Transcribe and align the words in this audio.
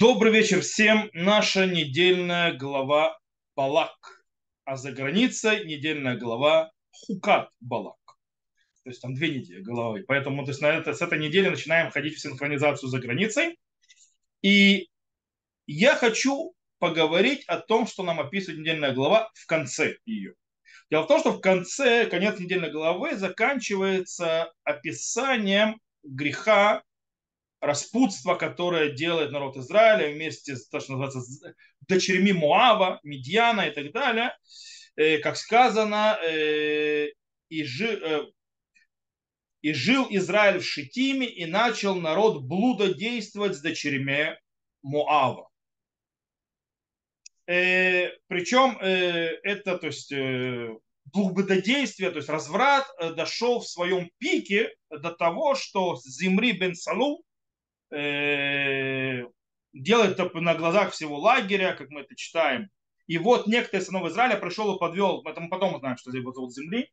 Добрый 0.00 0.32
вечер 0.32 0.62
всем. 0.62 1.10
Наша 1.12 1.66
недельная 1.66 2.54
глава 2.54 3.18
Балак. 3.54 4.24
А 4.64 4.76
за 4.76 4.92
границей 4.92 5.66
недельная 5.66 6.16
глава 6.16 6.70
Хукат 6.90 7.50
Балак. 7.60 7.98
То 8.82 8.88
есть 8.88 9.02
там 9.02 9.14
две 9.14 9.28
недели 9.28 9.60
головы. 9.60 10.04
Поэтому 10.08 10.42
то 10.42 10.52
есть, 10.52 10.62
на 10.62 10.68
это, 10.68 10.94
с 10.94 11.02
этой 11.02 11.18
недели 11.18 11.50
начинаем 11.50 11.90
ходить 11.90 12.14
в 12.14 12.20
синхронизацию 12.22 12.88
за 12.88 12.98
границей. 12.98 13.58
И 14.40 14.88
я 15.66 15.94
хочу 15.94 16.54
поговорить 16.78 17.44
о 17.44 17.58
том, 17.58 17.86
что 17.86 18.02
нам 18.02 18.20
описывает 18.20 18.58
недельная 18.58 18.94
глава 18.94 19.30
в 19.34 19.44
конце 19.44 19.98
ее. 20.06 20.32
Дело 20.90 21.02
в 21.02 21.08
том, 21.08 21.20
что 21.20 21.32
в 21.32 21.42
конце, 21.42 22.06
конец 22.06 22.38
недельной 22.38 22.72
главы 22.72 23.18
заканчивается 23.18 24.50
описанием 24.64 25.78
греха 26.02 26.84
распутство, 27.60 28.34
которое 28.34 28.90
делает 28.90 29.32
народ 29.32 29.56
Израиля 29.56 30.12
вместе 30.12 30.56
с 30.56 30.68
то, 30.68 30.80
что 30.80 30.96
называется 30.96 31.54
дочерьми 31.82 32.32
Муава, 32.32 33.00
Медьяна 33.02 33.68
и 33.68 33.70
так 33.70 33.92
далее, 33.92 34.36
э, 34.96 35.18
как 35.18 35.36
сказано, 35.36 36.18
э, 36.22 37.08
и, 37.48 37.64
жи, 37.64 38.00
э, 38.02 38.22
и 39.60 39.72
жил 39.72 40.06
Израиль 40.10 40.60
в 40.60 40.64
Шитиме, 40.64 41.26
и 41.26 41.44
начал 41.44 41.94
народ 41.96 42.42
блудодействовать 42.42 43.56
с 43.56 43.60
дочерьми 43.60 44.36
Муава. 44.82 45.48
Причем 47.46 48.78
это, 48.78 49.76
то 49.76 49.88
есть, 49.88 50.12
блудодействие, 51.12 52.12
то 52.12 52.18
есть 52.18 52.28
разврат 52.28 52.86
дошел 53.16 53.58
в 53.58 53.66
своем 53.66 54.08
пике 54.18 54.72
до 54.88 55.10
того, 55.10 55.56
что 55.56 55.96
Зимри 55.96 56.52
бен 56.52 56.76
Салу, 56.76 57.24
Э, 57.92 59.24
делает 59.72 60.18
это 60.18 60.40
на 60.40 60.54
глазах 60.54 60.92
всего 60.92 61.18
лагеря, 61.18 61.74
как 61.74 61.90
мы 61.90 62.00
это 62.00 62.14
читаем. 62.16 62.70
И 63.06 63.18
вот 63.18 63.46
некто 63.46 63.78
из 63.78 63.86
сынов 63.86 64.06
Израиля 64.08 64.36
пришел 64.36 64.74
и 64.74 64.78
подвел, 64.78 65.22
это 65.26 65.40
мы 65.40 65.48
потом 65.48 65.74
узнаем, 65.74 65.96
что 65.96 66.10
здесь 66.10 66.22
зовут 66.22 66.54
земли, 66.54 66.90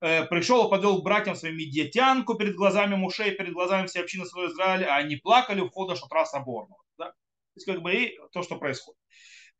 э, 0.00 0.24
пришел 0.26 0.66
и 0.66 0.70
подвел 0.70 1.00
братьям 1.02 1.34
своим 1.36 1.56
медиатянку 1.56 2.34
перед 2.34 2.54
глазами 2.54 2.94
мушей, 2.96 3.30
перед 3.32 3.52
глазами 3.52 3.86
всей 3.86 4.02
общины 4.02 4.26
сынов 4.26 4.52
Израиля, 4.52 4.86
а 4.86 4.96
они 4.96 5.16
плакали 5.16 5.60
у 5.60 5.68
входа 5.68 5.96
шатра 5.96 6.26
соборного. 6.26 6.82
Да? 6.98 7.06
То 7.06 7.56
есть 7.56 7.66
как 7.66 7.80
бы 7.80 7.94
и 7.94 8.18
то, 8.32 8.42
что 8.42 8.56
происходит. 8.56 8.98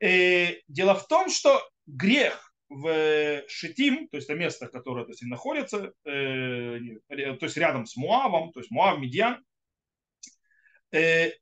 Э, 0.01 0.56
дело 0.69 0.95
в 0.95 1.06
том, 1.06 1.30
что 1.30 1.62
грех 1.86 2.53
в 2.69 3.42
Шитим, 3.48 4.08
то 4.08 4.17
есть 4.17 4.28
это 4.28 4.39
место, 4.39 4.69
которое 4.69 5.05
то 5.05 5.12
есть, 5.12 5.23
находится, 5.23 5.92
э, 6.05 6.78
то 7.08 7.45
есть 7.47 7.56
рядом 7.56 7.86
с 7.86 7.97
Муавом, 7.97 8.53
то 8.53 8.61
есть 8.61 8.70
Муав, 8.70 8.98
Медиан, 8.98 9.42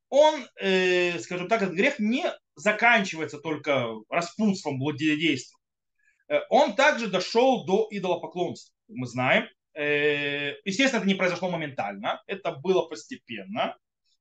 он, 0.08 0.46
э, 0.60 1.18
скажем 1.18 1.48
так, 1.48 1.62
этот 1.62 1.74
грех 1.74 1.98
не 1.98 2.24
заканчивается 2.56 3.38
только 3.38 3.94
распутством, 4.08 4.78
блудодейством. 4.78 5.60
Э, 6.28 6.40
он 6.48 6.74
также 6.74 7.08
дошел 7.08 7.66
до 7.66 7.86
идолопоклонства, 7.90 8.74
мы 8.88 9.06
знаем. 9.06 9.48
Естественно, 9.74 11.00
это 11.00 11.08
не 11.08 11.14
произошло 11.14 11.50
моментально, 11.50 12.22
это 12.26 12.52
было 12.52 12.82
постепенно. 12.82 13.76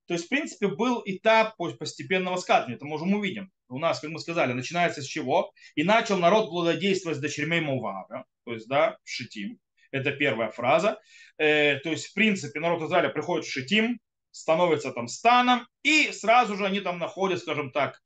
То 0.08 0.14
есть, 0.14 0.26
в 0.26 0.30
принципе, 0.30 0.68
был 0.68 1.02
этап 1.06 1.56
постепенного 1.58 2.38
скатывания, 2.38 2.78
это 2.78 2.86
можем 2.86 3.14
увидим. 3.14 3.52
У 3.68 3.78
нас, 3.78 4.00
как 4.00 4.12
мы 4.12 4.20
сказали, 4.20 4.54
начинается 4.54 5.02
с 5.02 5.06
чего? 5.06 5.52
И 5.76 5.84
начал 5.84 6.18
народ 6.18 6.50
блудодействовать 6.50 7.18
с 7.18 7.22
дочерьми 7.22 7.60
Мувава, 7.60 8.26
то 8.46 8.54
есть, 8.54 8.68
да, 8.68 8.98
Шитим. 9.04 9.60
Это 9.92 10.12
первая 10.12 10.50
фраза. 10.52 11.00
То 11.38 11.82
есть, 11.84 12.08
в 12.08 12.14
принципе, 12.14 12.60
народ 12.62 12.82
Израиля 12.84 13.10
приходит 13.10 13.46
в 13.46 13.52
Шитим, 13.52 14.00
становится 14.32 14.92
там 14.92 15.08
станом, 15.08 15.68
и 15.84 16.12
сразу 16.12 16.56
же 16.56 16.66
они 16.66 16.82
там 16.82 17.00
находят, 17.00 17.40
скажем 17.40 17.72
так, 17.72 18.00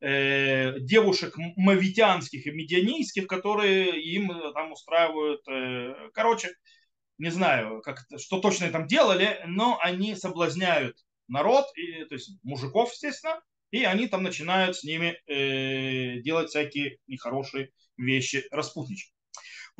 э, 0.00 0.78
девушек 0.80 1.34
мавитянских 1.56 2.46
и 2.46 2.50
медианийских, 2.50 3.26
которые 3.26 4.00
им 4.00 4.30
э, 4.30 4.52
там 4.52 4.72
устраивают, 4.72 5.40
э, 5.48 6.10
короче, 6.14 6.50
не 7.18 7.30
знаю, 7.30 7.82
как, 7.82 7.98
что 8.18 8.40
точно 8.40 8.70
там 8.70 8.86
делали, 8.86 9.40
но 9.46 9.78
они 9.82 10.14
соблазняют 10.14 10.96
народ, 11.28 11.66
и, 11.76 12.04
то 12.04 12.14
есть 12.14 12.32
мужиков, 12.42 12.92
естественно, 12.92 13.40
и 13.70 13.84
они 13.84 14.08
там 14.08 14.22
начинают 14.22 14.76
с 14.76 14.84
ними 14.84 15.16
э, 15.26 16.20
делать 16.22 16.48
всякие 16.48 16.98
нехорошие 17.06 17.70
вещи 17.96 18.46
распутничать. 18.50 19.12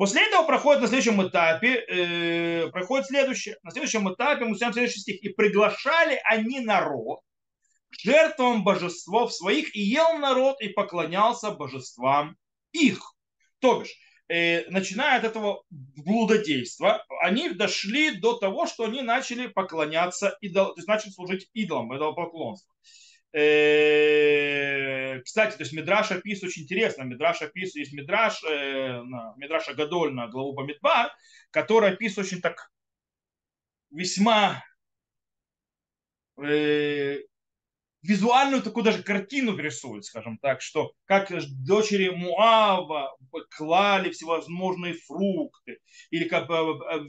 После 0.01 0.25
этого 0.25 0.47
проходит 0.47 0.81
на 0.81 0.87
следующем 0.87 1.21
этапе, 1.27 1.75
э, 1.75 2.69
проходит 2.71 3.05
следующее. 3.05 3.57
На 3.61 3.69
следующем 3.69 4.11
этапе 4.11 4.45
мы 4.45 4.55
читаем 4.55 4.73
следующий 4.73 4.99
стих. 4.99 5.23
И 5.23 5.29
приглашали 5.29 6.19
они 6.23 6.59
народ 6.59 7.19
жертвам 7.91 8.63
божествов 8.63 9.31
своих, 9.31 9.75
и 9.75 9.79
ел 9.79 10.17
народ, 10.17 10.59
и 10.59 10.69
поклонялся 10.69 11.51
божествам 11.51 12.35
их. 12.71 13.13
То 13.59 13.81
бишь, 13.81 13.95
э, 14.27 14.67
начиная 14.71 15.19
от 15.19 15.23
этого 15.23 15.65
блудодейства, 15.69 17.05
они 17.21 17.49
дошли 17.49 18.09
до 18.09 18.33
того, 18.33 18.65
что 18.65 18.85
они 18.85 19.03
начали 19.03 19.45
поклоняться, 19.45 20.35
идол, 20.41 20.73
то 20.73 20.77
есть 20.77 20.87
начали 20.87 21.11
служить 21.11 21.47
идолам, 21.53 21.95
идолопоклонству. 21.95 22.73
Э, 22.73 23.10
кстати, 25.23 25.55
то 25.55 25.63
есть 25.63 25.71
Мидраш 25.71 26.11
описывает 26.11 26.51
очень 26.51 26.63
интересно. 26.63 27.03
Мидраш 27.03 27.41
описывает, 27.41 27.87
есть 27.87 27.93
Мидраш, 27.93 28.43
э, 28.43 29.01
Мидраша 29.37 29.73
Гадоль 29.73 30.13
на 30.13 30.27
главу 30.27 30.53
Бамидбар, 30.53 31.11
который 31.51 31.91
описывает 31.91 32.27
очень 32.27 32.41
так 32.41 32.71
весьма 33.89 34.63
э, 36.43 37.19
визуальную 38.01 38.63
такую 38.63 38.83
даже 38.83 39.03
картину 39.03 39.55
рисует, 39.55 40.03
скажем 40.05 40.37
так, 40.37 40.61
что 40.61 40.91
как 41.05 41.31
дочери 41.63 42.09
Муава 42.09 43.15
клали 43.55 44.11
всевозможные 44.11 44.93
фрукты 44.93 45.79
или 46.09 46.27
как 46.27 46.49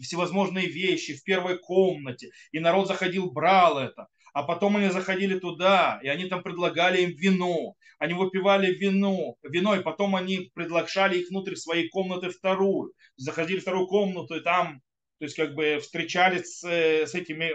всевозможные 0.02 0.68
вещи 0.68 1.16
в 1.16 1.24
первой 1.24 1.58
комнате, 1.58 2.30
и 2.52 2.60
народ 2.60 2.86
заходил, 2.88 3.32
брал 3.32 3.78
это 3.78 4.06
а 4.32 4.42
потом 4.42 4.76
они 4.76 4.88
заходили 4.88 5.38
туда, 5.38 6.00
и 6.02 6.08
они 6.08 6.26
там 6.26 6.42
предлагали 6.42 7.02
им 7.02 7.10
вино, 7.16 7.74
они 7.98 8.14
выпивали 8.14 8.72
вино, 8.72 9.36
вино, 9.42 9.76
и 9.76 9.82
потом 9.82 10.16
они 10.16 10.50
приглашали 10.54 11.18
их 11.18 11.28
внутрь 11.28 11.54
своей 11.54 11.88
комнаты 11.88 12.30
вторую, 12.30 12.92
заходили 13.16 13.58
в 13.58 13.62
вторую 13.62 13.86
комнату, 13.86 14.36
и 14.36 14.40
там, 14.40 14.80
то 15.18 15.24
есть 15.24 15.36
как 15.36 15.54
бы 15.54 15.78
встречались 15.80 16.58
с, 16.58 16.64
с 16.64 17.14
этими 17.14 17.52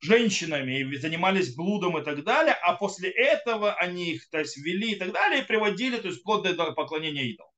женщинами 0.00 0.80
и 0.80 0.96
занимались 0.96 1.54
блудом 1.54 1.96
и 1.98 2.04
так 2.04 2.24
далее, 2.24 2.54
а 2.54 2.74
после 2.74 3.10
этого 3.10 3.74
они 3.74 4.14
их 4.14 4.28
то 4.30 4.40
есть, 4.40 4.56
вели 4.56 4.92
и 4.92 4.96
так 4.96 5.12
далее, 5.12 5.42
и 5.42 5.46
приводили, 5.46 5.96
то 5.96 6.08
есть 6.08 6.20
вплоть 6.20 6.42
до 6.42 6.72
поклонения 6.72 7.22
идолам. 7.24 7.52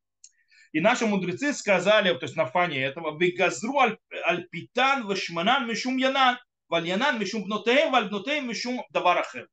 И 0.73 0.81
наши 0.81 1.07
мудрецы 1.07 1.53
сказали, 1.53 2.13
то 2.15 2.25
есть 2.25 2.37
на 2.37 2.47
фоне 2.47 2.85
этого, 2.85 3.17
«Бегазру 3.17 3.79
аль-питан 3.79 5.07
вашманан 5.07 5.69
мишум 5.69 5.97
янан» 5.97 6.37
вальянан 6.69 7.19
мишум 7.19 7.45
бнотеем, 7.45 7.93
вальбнотеем 7.93 8.49
мишум 8.49 8.85
даварахем. 8.91 9.47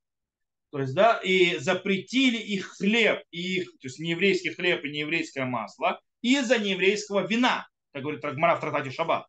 То 0.72 0.80
есть, 0.80 0.94
да, 0.96 1.20
и 1.22 1.58
запретили 1.58 2.38
их 2.38 2.78
хлеб, 2.78 3.22
их, 3.32 3.72
то 3.80 3.88
есть 3.88 4.00
нееврейский 4.00 4.54
хлеб 4.54 4.84
и 4.86 4.90
нееврейское 4.90 5.46
масло 5.46 6.00
из-за 6.22 6.60
нееврейского 6.60 7.28
вина, 7.28 7.68
как 7.92 8.04
говорит 8.04 8.24
Рагмара 8.24 8.56
в 8.56 8.62
Тратате 8.62 8.92
Шаббат, 8.92 9.26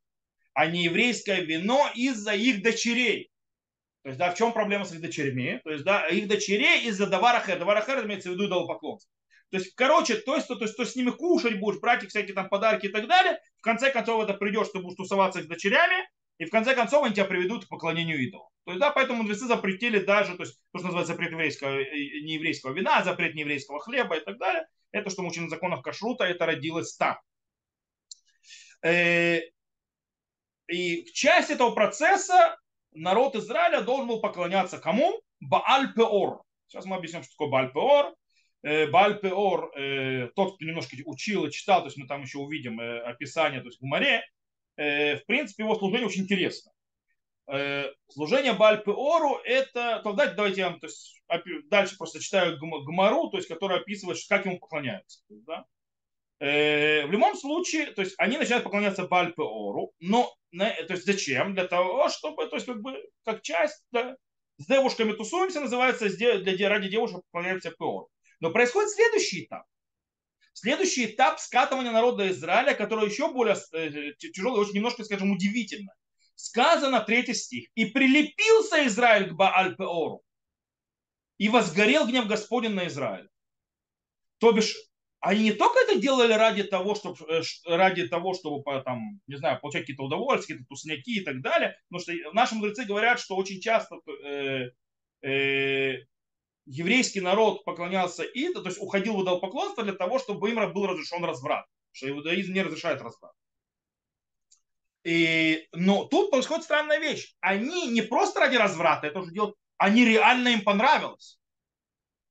а 0.54 0.66
нееврейское 0.66 1.41
вино 1.41 1.91
из-за 1.94 2.34
их 2.34 2.62
дочерей. 2.62 3.31
То 4.03 4.10
есть, 4.10 4.19
да, 4.19 4.32
в 4.32 4.37
чем 4.37 4.53
проблема 4.53 4.84
с 4.84 4.93
их 4.93 5.00
дочерьми? 5.00 5.60
То 5.64 5.70
есть, 5.70 5.84
да, 5.84 6.06
их 6.09 6.28
дочерей 6.28 6.88
из-за 6.88 7.06
даварахер. 7.06 7.59
Даварахер 7.59 8.04
имеется 8.04 8.31
в 8.31 8.32
виду 8.32 8.47
идолопоклонство. 8.47 9.10
То 9.50 9.59
есть, 9.59 9.75
короче, 9.75 10.16
то 10.16 10.34
есть, 10.34 10.49
то, 10.49 10.56
то 10.56 10.64
есть, 10.64 10.76
то 10.76 10.84
с 10.84 10.97
ними 10.97 11.10
кушать 11.10 11.59
будешь, 11.60 11.81
брать 11.81 12.03
их 12.03 12.09
всякие 12.09 12.34
там 12.34 12.49
подарки 12.49 12.87
и 12.87 12.88
так 12.88 13.06
далее. 13.06 13.38
В 13.59 13.62
конце 13.62 13.91
концов, 13.91 14.25
это 14.25 14.34
придешь, 14.34 14.69
ты 14.72 14.81
будешь 14.81 14.97
тусоваться 14.97 15.43
с 15.43 15.47
дочерями, 15.47 16.09
и 16.38 16.44
в 16.44 16.50
конце 16.50 16.75
концов 16.75 17.04
они 17.04 17.15
тебя 17.15 17.25
приведут 17.25 17.66
к 17.66 17.69
поклонению 17.69 18.22
идолу. 18.26 18.50
То 18.65 18.72
есть, 18.72 18.81
да, 18.81 18.91
поэтому 18.91 19.23
мудрецы 19.23 19.46
запретили 19.46 19.99
даже, 19.99 20.37
то 20.37 20.44
есть, 20.44 20.58
то, 20.73 20.79
что 20.79 20.87
называется 20.87 21.12
запрет 21.12 21.32
еврейского, 21.32 21.79
нееврейского 21.79 22.73
вина, 22.73 23.02
запрет 23.02 23.34
нееврейского 23.34 23.81
хлеба 23.81 24.17
и 24.17 24.25
так 24.25 24.38
далее. 24.38 24.67
Это, 24.93 25.11
что 25.11 25.23
мы 25.23 25.29
учим 25.29 25.46
в 25.46 25.50
законах 25.50 25.82
кашрута, 25.82 26.25
это 26.25 26.46
родилось 26.46 26.94
там. 26.96 27.19
Э, 28.82 29.40
и 30.69 31.05
часть 31.12 31.50
этого 31.50 31.73
процесса 31.73 32.56
народ 32.93 33.35
Израиля 33.35 33.81
должен 33.81 34.06
был 34.06 34.20
поклоняться 34.20 34.78
кому? 34.78 35.20
Бааль-Пеор. 35.40 36.43
Сейчас 36.69 36.85
мы 36.85 36.96
объясним, 36.96 37.23
что 37.23 37.32
такое 37.32 37.49
Бааль-Пеор. 37.49 38.14
Э, 38.62 38.87
Бааль-Пеор, 38.87 39.73
э, 39.76 40.28
тот, 40.37 40.55
кто 40.55 40.64
немножко 40.64 40.96
учил 41.05 41.46
и 41.46 41.50
читал, 41.50 41.81
то 41.81 41.87
есть 41.87 41.96
мы 41.96 42.06
там 42.06 42.23
еще 42.23 42.38
увидим 42.38 42.78
описание, 42.81 43.61
то 43.61 43.67
есть 43.67 43.81
в 43.81 43.85
море, 43.85 44.23
Э, 44.23 44.31
в 44.77 45.27
принципе, 45.27 45.65
его 45.65 45.75
служение 45.75 46.07
очень 46.07 46.23
интересно. 46.23 46.73
Э, 47.49 47.91
служение 48.09 48.53
Бальпеору 48.53 49.41
это, 49.45 50.01
то 50.05 50.13
давайте, 50.13 50.35
давайте 50.35 50.61
я 50.61 50.71
вам 50.71 50.81
то 50.81 50.87
есть, 50.87 51.23
дальше 51.69 51.97
просто 51.97 52.21
читаю 52.21 52.59
Гмару, 52.59 53.31
то 53.31 53.37
есть, 53.37 53.49
которая 53.49 53.81
описывает, 53.81 54.19
как 54.29 54.47
ему 54.47 54.59
поклоняются. 54.59 55.23
Да? 55.29 55.67
Э, 56.39 57.05
в 57.07 57.13
любом 57.13 57.37
случае, 57.37 57.87
то 57.93 58.03
есть 58.03 58.15
они 58.19 58.39
начинают 58.39 58.65
поклоняться 58.65 59.07
Бальпеору, 59.07 59.93
но 60.01 60.33
то 60.53 60.93
есть 60.93 61.05
зачем? 61.05 61.55
Для 61.55 61.67
того, 61.67 62.09
чтобы, 62.11 62.47
то 62.47 62.57
есть 62.57 62.67
как 62.67 62.81
бы 62.81 63.03
как 63.25 63.43
часть, 63.43 63.85
да, 63.91 64.17
с 64.59 64.67
девушками 64.67 65.13
тусуемся, 65.13 65.61
называется 65.61 66.09
для, 66.09 66.69
ради 66.69 66.89
девушек 66.89 67.23
поклоняемся 67.31 67.71
Пеору. 67.71 68.09
Но 68.41 68.51
происходит 68.51 68.91
следующий 68.91 69.45
этап. 69.45 69.65
Следующий 70.52 71.06
этап 71.06 71.40
скатывания 71.40 71.93
народа 71.93 72.31
Израиля, 72.31 72.75
который 72.75 73.08
еще 73.08 73.32
более 73.32 73.56
э, 73.72 74.12
тяжелый, 74.19 74.60
очень 74.60 74.75
немножко, 74.75 75.04
скажем, 75.04 75.31
удивительно. 75.32 75.93
Сказано 76.34 77.00
третий 77.00 77.34
стих. 77.34 77.69
«И 77.75 77.87
прилепился 77.87 78.87
Израиль 78.87 79.31
к 79.31 79.34
Бааль-Пеору, 79.34 80.22
и 81.38 81.49
возгорел 81.49 82.06
гнев 82.06 82.26
Господень 82.26 82.75
на 82.75 82.87
Израиль». 82.87 83.28
То 84.38 84.52
бишь, 84.52 84.75
они 85.20 85.44
не 85.44 85.52
только 85.52 85.78
это 85.78 86.00
делали 86.00 86.32
ради 86.32 86.64
того, 86.64 86.96
чтобы, 86.96 87.16
э, 87.28 87.43
ради 87.64 88.08
того, 88.08 88.34
чтобы 88.34 88.64
там, 88.84 89.20
не 89.28 89.37
знаю, 89.37 89.60
получать 89.60 89.82
какие-то 89.82 90.02
удовольствия, 90.02 90.54
какие-то 90.54 90.69
тусняки 90.69 91.20
и 91.20 91.25
так 91.25 91.40
далее, 91.40 91.76
потому 91.88 92.02
что 92.02 92.32
наши 92.32 92.56
мудрецы 92.56 92.84
говорят, 92.84 93.20
что 93.20 93.37
очень 93.37 93.60
часто 93.60 94.00
э, 94.25 94.70
э, 95.22 95.99
еврейский 96.67 97.20
народ 97.20 97.64
поклонялся 97.64 98.23
и, 98.23 98.53
то 98.53 98.62
есть 98.64 98.81
уходил 98.81 99.17
в 99.17 99.23
идолопоклонство 99.23 99.82
для 99.82 99.94
того, 99.94 100.19
чтобы 100.19 100.50
им 100.50 100.73
был 100.73 100.87
разрешен 100.87 101.25
разврат, 101.25 101.67
что 101.93 102.09
иудаизм 102.09 102.53
не 102.53 102.62
разрешает 102.62 103.03
разврат. 103.03 103.32
И, 105.05 105.67
но 105.73 106.05
тут 106.05 106.31
происходит 106.31 106.64
странная 106.64 106.99
вещь. 106.99 107.35
Они 107.41 107.88
не 107.88 108.03
просто 108.03 108.41
ради 108.41 108.56
разврата 108.56 109.09
это 109.09 109.20
уже 109.20 109.32
делают, 109.32 109.56
они 109.76 110.05
реально 110.05 110.49
им 110.49 110.62
понравилось. 110.62 111.38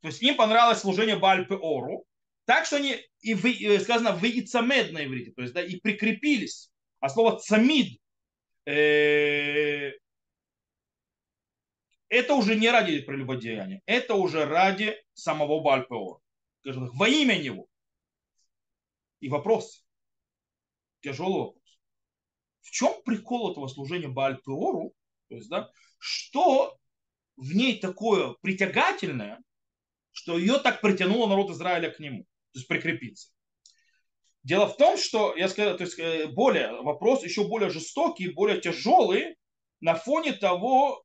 То 0.02 0.08
есть 0.08 0.22
им 0.22 0.36
понравилось 0.36 0.80
служение 0.80 1.18
Бальпе 1.18 1.56
Ору, 1.56 2.06
так 2.46 2.66
что 2.66 2.78
они, 2.78 2.98
и 3.22 3.34
вы, 3.34 3.80
сказано, 3.80 4.14
вы 4.14 4.30
и 4.30 4.42
цамед 4.42 4.94
на 4.94 5.06
иврите, 5.06 5.32
то 5.32 5.42
есть, 5.42 5.54
да, 5.54 5.64
и 5.64 5.76
прикрепились. 5.76 6.72
А 7.00 7.10
слово 7.10 7.40
цамид, 7.40 8.00
э, 8.66 9.92
это 12.12 12.36
уже 12.36 12.56
не 12.56 12.70
ради 12.70 13.02
прелюбодеяния, 13.02 13.82
это 13.86 14.16
уже 14.16 14.46
ради 14.46 14.96
самого 15.14 15.62
Бальпеора. 15.62 16.20
Во 16.64 17.08
имя 17.08 17.38
него. 17.38 17.68
И 19.22 19.30
вопрос, 19.30 19.86
тяжелый 21.02 21.40
вопрос. 21.40 21.80
В 22.62 22.70
чем 22.70 23.02
прикол 23.04 23.52
этого 23.52 23.68
служения 23.68 24.10
Бальпеору? 24.10 24.94
То 25.30 25.36
есть, 25.36 25.50
да, 25.50 25.72
что 25.98 26.78
в 27.38 27.56
ней 27.56 27.80
такое 27.80 28.36
притягательное, 28.42 29.42
что 30.12 30.38
ее 30.38 30.60
так 30.60 30.82
притянуло 30.82 31.28
народ 31.28 31.50
Израиля 31.52 31.90
к 31.90 32.00
нему 32.00 32.26
то 32.52 32.60
есть 32.60 32.68
прикрепиться. 32.68 33.30
Дело 34.44 34.68
в 34.68 34.76
том, 34.76 34.98
что 34.98 35.36
я 35.38 35.48
сказал, 35.48 35.78
то 35.78 35.84
есть 35.84 35.98
э, 36.00 36.28
более 36.28 36.82
вопрос 36.82 37.24
еще 37.24 37.48
более 37.48 37.70
жестокий, 37.70 38.30
более 38.30 38.60
тяжелый 38.60 39.38
на 39.80 39.96
фоне 39.96 40.34
того, 40.34 41.04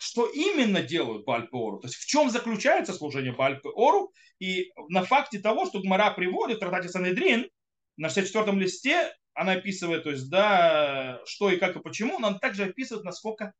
что 0.00 0.26
именно 0.26 0.80
делают 0.80 1.26
Бальпеору, 1.26 1.78
то 1.78 1.86
есть 1.86 1.98
в 1.98 2.06
чем 2.06 2.30
заключается 2.30 2.94
служение 2.94 3.34
Бальпеору, 3.34 4.14
и 4.38 4.72
на 4.88 5.04
факте 5.04 5.38
того, 5.38 5.66
что 5.66 5.80
Гмара 5.80 6.10
приводит 6.12 6.56
в 6.56 6.60
трактате 6.60 6.88
Санедрин, 6.88 7.50
на 7.98 8.06
64-м 8.06 8.58
листе 8.58 9.14
она 9.34 9.52
описывает, 9.52 10.04
то 10.04 10.10
есть, 10.10 10.30
да, 10.30 11.20
что 11.26 11.50
и 11.50 11.58
как 11.58 11.76
и 11.76 11.80
почему, 11.80 12.18
но 12.18 12.28
она 12.28 12.38
также 12.38 12.64
описывает, 12.64 13.04
насколько 13.04 13.52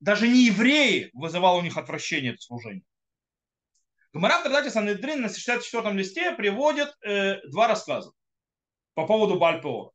даже 0.00 0.26
не 0.28 0.46
евреи 0.46 1.10
вызывало 1.12 1.58
у 1.58 1.62
них 1.62 1.76
отвращение 1.76 2.32
это 2.32 2.40
служение. 2.40 2.84
Гмара 4.14 4.38
в 4.40 4.44
Традате 4.44 4.70
Санедрин 4.70 5.20
на 5.20 5.26
64-м 5.26 5.98
листе 5.98 6.32
приводит 6.32 6.88
э, 7.02 7.46
два 7.50 7.68
рассказа 7.68 8.12
по 8.94 9.06
поводу 9.06 9.38
Бальпеора. 9.38 9.90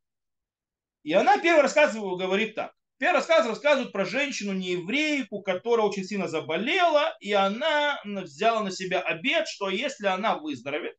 И 1.02 1.12
она 1.12 1.38
первый 1.38 1.62
рассказ 1.62 1.92
говорит 1.94 2.54
так. 2.54 2.72
Первый 3.00 3.16
рассказ 3.16 3.46
рассказывает 3.46 3.92
про 3.92 4.04
женщину 4.04 4.52
нееврейку, 4.52 5.40
которая 5.40 5.86
очень 5.86 6.04
сильно 6.04 6.28
заболела, 6.28 7.16
и 7.20 7.32
она 7.32 7.98
взяла 8.04 8.62
на 8.62 8.70
себя 8.70 9.00
обед, 9.00 9.48
что 9.48 9.70
если 9.70 10.06
она 10.06 10.36
выздоровеет, 10.36 10.98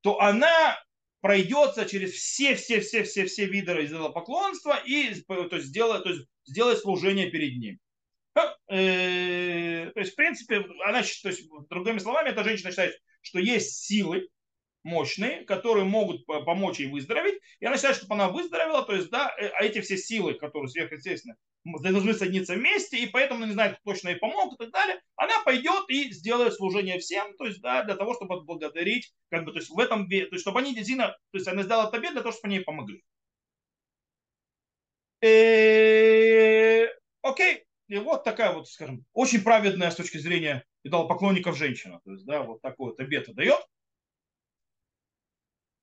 то 0.00 0.18
она 0.20 0.82
пройдется 1.20 1.84
через 1.84 2.12
все-все-все-все-все 2.12 3.44
виды 3.44 3.90
поклонства 4.08 4.80
и 4.86 5.14
то 5.26 5.48
есть, 5.52 5.66
сделает, 5.66 6.04
то 6.04 6.08
есть, 6.08 6.26
сделает 6.46 6.78
служение 6.78 7.30
перед 7.30 7.58
ним. 7.58 7.78
Э, 8.70 9.90
то 9.92 10.00
есть, 10.00 10.12
в 10.12 10.16
принципе, 10.16 10.64
она, 10.86 11.02
то 11.02 11.28
есть, 11.28 11.46
другими 11.68 11.98
словами, 11.98 12.30
эта 12.30 12.42
женщина 12.42 12.70
считает, 12.70 12.98
что 13.20 13.38
есть 13.38 13.84
силы 13.84 14.30
мощные, 14.84 15.44
которые 15.44 15.84
могут 15.84 16.26
помочь 16.26 16.80
ей 16.80 16.90
выздороветь, 16.90 17.40
и 17.60 17.66
она 17.66 17.76
считает, 17.76 17.96
чтобы 17.96 18.14
она 18.14 18.28
выздоровела, 18.28 18.84
то 18.84 18.94
есть, 18.94 19.10
да, 19.10 19.34
э, 19.38 19.48
а 19.48 19.64
эти 19.64 19.80
все 19.80 19.96
силы, 19.96 20.34
которые 20.34 20.68
сверхъестественно, 20.68 21.36
должны 21.64 22.14
соединиться 22.14 22.54
вместе, 22.54 22.98
и 22.98 23.06
поэтому 23.06 23.38
она 23.38 23.46
не 23.46 23.52
знает, 23.52 23.78
кто 23.78 23.92
точно 23.92 24.10
ей 24.10 24.16
помог 24.16 24.54
и 24.54 24.56
так 24.56 24.70
далее, 24.72 25.00
она 25.16 25.34
пойдет 25.44 25.88
и 25.88 26.10
сделает 26.12 26.54
служение 26.54 26.98
всем, 26.98 27.36
то 27.36 27.46
есть, 27.46 27.60
да, 27.60 27.84
для 27.84 27.96
того, 27.96 28.14
чтобы 28.14 28.34
отблагодарить, 28.36 29.12
как 29.30 29.44
бы, 29.44 29.52
то 29.52 29.58
есть, 29.58 29.70
в 29.70 29.78
этом, 29.78 30.08
то 30.08 30.14
есть, 30.14 30.40
чтобы 30.40 30.60
они 30.60 30.74
действительно, 30.74 31.08
то 31.08 31.38
есть, 31.38 31.48
она 31.48 31.62
сделала 31.62 31.88
это 31.88 32.00
для 32.00 32.22
того, 32.22 32.32
чтобы 32.32 32.48
они 32.48 32.56
ей 32.56 32.64
помогли. 32.64 33.02
Э, 35.22 36.88
окей, 37.22 37.64
и 37.86 37.98
вот 37.98 38.24
такая 38.24 38.52
вот, 38.52 38.68
скажем, 38.68 39.04
очень 39.12 39.42
праведная 39.42 39.90
с 39.90 39.96
точки 39.96 40.18
зрения 40.18 40.64
идолопоклонников 40.82 41.56
женщина. 41.56 42.00
То 42.04 42.12
есть, 42.12 42.24
да, 42.24 42.42
вот 42.42 42.60
такой 42.60 42.90
вот 42.90 43.00
обед 43.00 43.32
дает. 43.34 43.60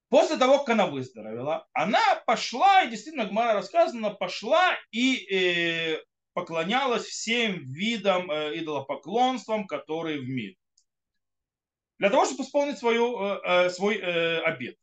После 0.09 0.37
того, 0.37 0.59
как 0.59 0.69
она 0.69 0.87
выздоровела, 0.87 1.67
она 1.73 2.01
пошла, 2.25 2.83
и 2.83 2.89
действительно, 2.89 3.25
Гмара 3.25 3.53
рассказана, 3.53 4.09
пошла 4.09 4.75
и 4.91 5.25
э, 5.31 6.03
поклонялась 6.33 7.05
всем 7.05 7.63
видам 7.63 8.29
э, 8.31 8.57
идолопоклонствам, 8.57 9.67
которые 9.67 10.19
в 10.19 10.27
мире. 10.27 10.55
Для 11.99 12.09
того, 12.09 12.25
чтобы 12.25 12.43
исполнить 12.43 12.79
свою, 12.79 13.21
э, 13.21 13.41
э 13.43 13.69
свой 13.69 13.97
э, 13.97 14.39
обед. 14.41 14.77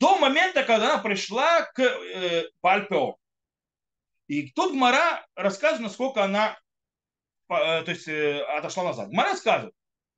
До 0.00 0.16
момента, 0.18 0.62
когда 0.62 0.94
она 0.94 1.02
пришла 1.02 1.62
к 1.62 1.80
э, 1.80 2.44
Пальпео. 2.62 3.16
И 4.28 4.50
тут 4.52 4.72
Гмара 4.72 5.26
рассказывает, 5.34 5.82
насколько 5.82 6.24
она 6.24 6.58
э, 7.50 7.82
то 7.82 7.90
есть, 7.90 8.08
э, 8.08 8.40
отошла 8.40 8.84
назад. 8.84 9.10
Гмара 9.10 9.30
рассказывает, 9.30 9.74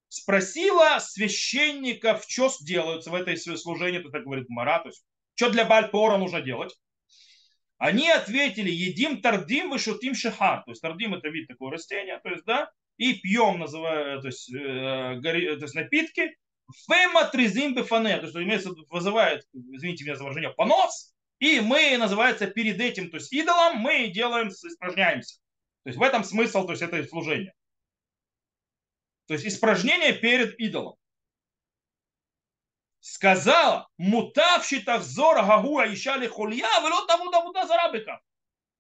спросила 0.09 0.99
священников, 1.01 2.25
что 2.27 2.51
делается 2.61 3.11
в 3.11 3.15
этой 3.15 3.37
служении, 3.37 3.99
то 3.99 4.11
так 4.11 4.25
говорит 4.25 4.47
Гмара, 4.49 4.81
то 4.81 4.89
есть, 4.89 5.05
что 5.35 5.51
для 5.51 5.65
Бальпора 5.65 6.17
нужно 6.17 6.41
делать. 6.41 6.75
Они 7.79 8.11
ответили, 8.11 8.71
едим 8.71 9.21
тардим, 9.21 9.71
вышутим 9.71 10.15
шахар. 10.15 10.65
То 10.65 10.73
есть 10.73 10.83
тардим 10.83 11.15
это 11.15 11.29
вид 11.29 11.47
такого 11.47 11.73
растения, 11.73 12.19
то 12.23 12.31
есть, 12.31 12.45
да, 12.45 12.71
и 12.97 13.15
пьем, 13.15 13.61
называя, 13.61 14.21
то 14.21 14.27
есть, 14.27 14.53
э, 14.53 15.17
гори, 15.21 15.57
то 15.57 15.63
есть 15.63 15.75
напитки, 15.75 16.37
фема 16.87 17.25
тризим 17.27 17.75
бефане, 17.75 18.19
то 18.19 18.25
есть, 18.25 18.37
имеется, 18.37 18.71
вызывает, 18.91 19.45
извините 19.53 20.05
меня 20.05 20.17
за 20.17 20.25
выражение, 20.25 20.51
понос, 20.51 21.15
и 21.39 21.61
мы, 21.61 21.97
называется, 21.97 22.49
перед 22.49 22.81
этим, 22.81 23.11
то 23.11 23.19
есть 23.19 23.33
идолом, 23.33 23.77
мы 23.77 24.09
делаем, 24.09 24.49
испражняемся. 24.49 25.37
То 25.85 25.91
есть 25.91 25.99
в 25.99 26.03
этом 26.03 26.25
смысл, 26.25 26.67
то 26.67 26.73
есть 26.73 26.83
это 26.83 27.03
служение. 27.05 27.55
То 29.29 29.35
есть 29.35 29.47
испражнение 29.47 30.15
перед 30.15 30.59
идолом. 30.59 30.97
Сказала, 33.01 33.89
мутавши 33.99 34.81
тавзор 34.81 35.37
гагуа 35.37 35.93
ищали 35.93 36.27
хулья, 36.27 36.69
вело 36.81 37.07
тому 37.07 37.31
тому 37.31 37.53
зарабика. 37.53 38.21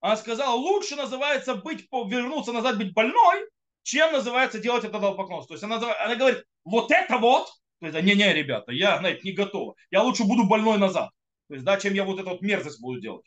Она 0.00 0.17
сказала, 0.17 0.55
лучше 0.55 0.97
называется 0.97 1.55
быть, 1.55 1.87
вернуться 1.93 2.52
назад, 2.52 2.78
быть 2.78 2.95
больной, 2.95 3.47
чем 3.83 4.12
называется 4.12 4.59
делать 4.59 4.85
это 4.85 4.99
поклонство. 4.99 5.49
То 5.49 5.55
есть 5.55 5.64
она, 5.64 5.76
она 6.05 6.17
говорит, 6.17 6.45
вот 6.64 6.90
это 6.90 7.19
вот, 7.19 7.49
то 7.81 7.87
есть, 7.87 8.02
не-не, 8.02 8.33
ребята, 8.33 8.73
я 8.73 9.00
на 9.00 9.09
это 9.09 9.25
не 9.25 9.33
готова. 9.33 9.75
Я 9.90 10.02
лучше 10.02 10.25
буду 10.25 10.45
больной 10.45 10.78
назад. 10.78 11.11
То 11.49 11.55
есть, 11.55 11.64
да, 11.64 11.78
чем 11.78 11.95
я 11.95 12.05
вот 12.05 12.19
эту 12.19 12.31
вот 12.31 12.43
мерзость 12.43 12.81
буду 12.81 13.00
делать. 13.00 13.26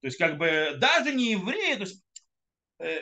То 0.00 0.06
есть, 0.06 0.18
как 0.18 0.36
бы, 0.36 0.76
даже 0.78 1.12
не 1.12 1.32
евреи, 1.32 1.74
то 1.74 1.80
есть, 1.82 2.02
э, 2.78 3.00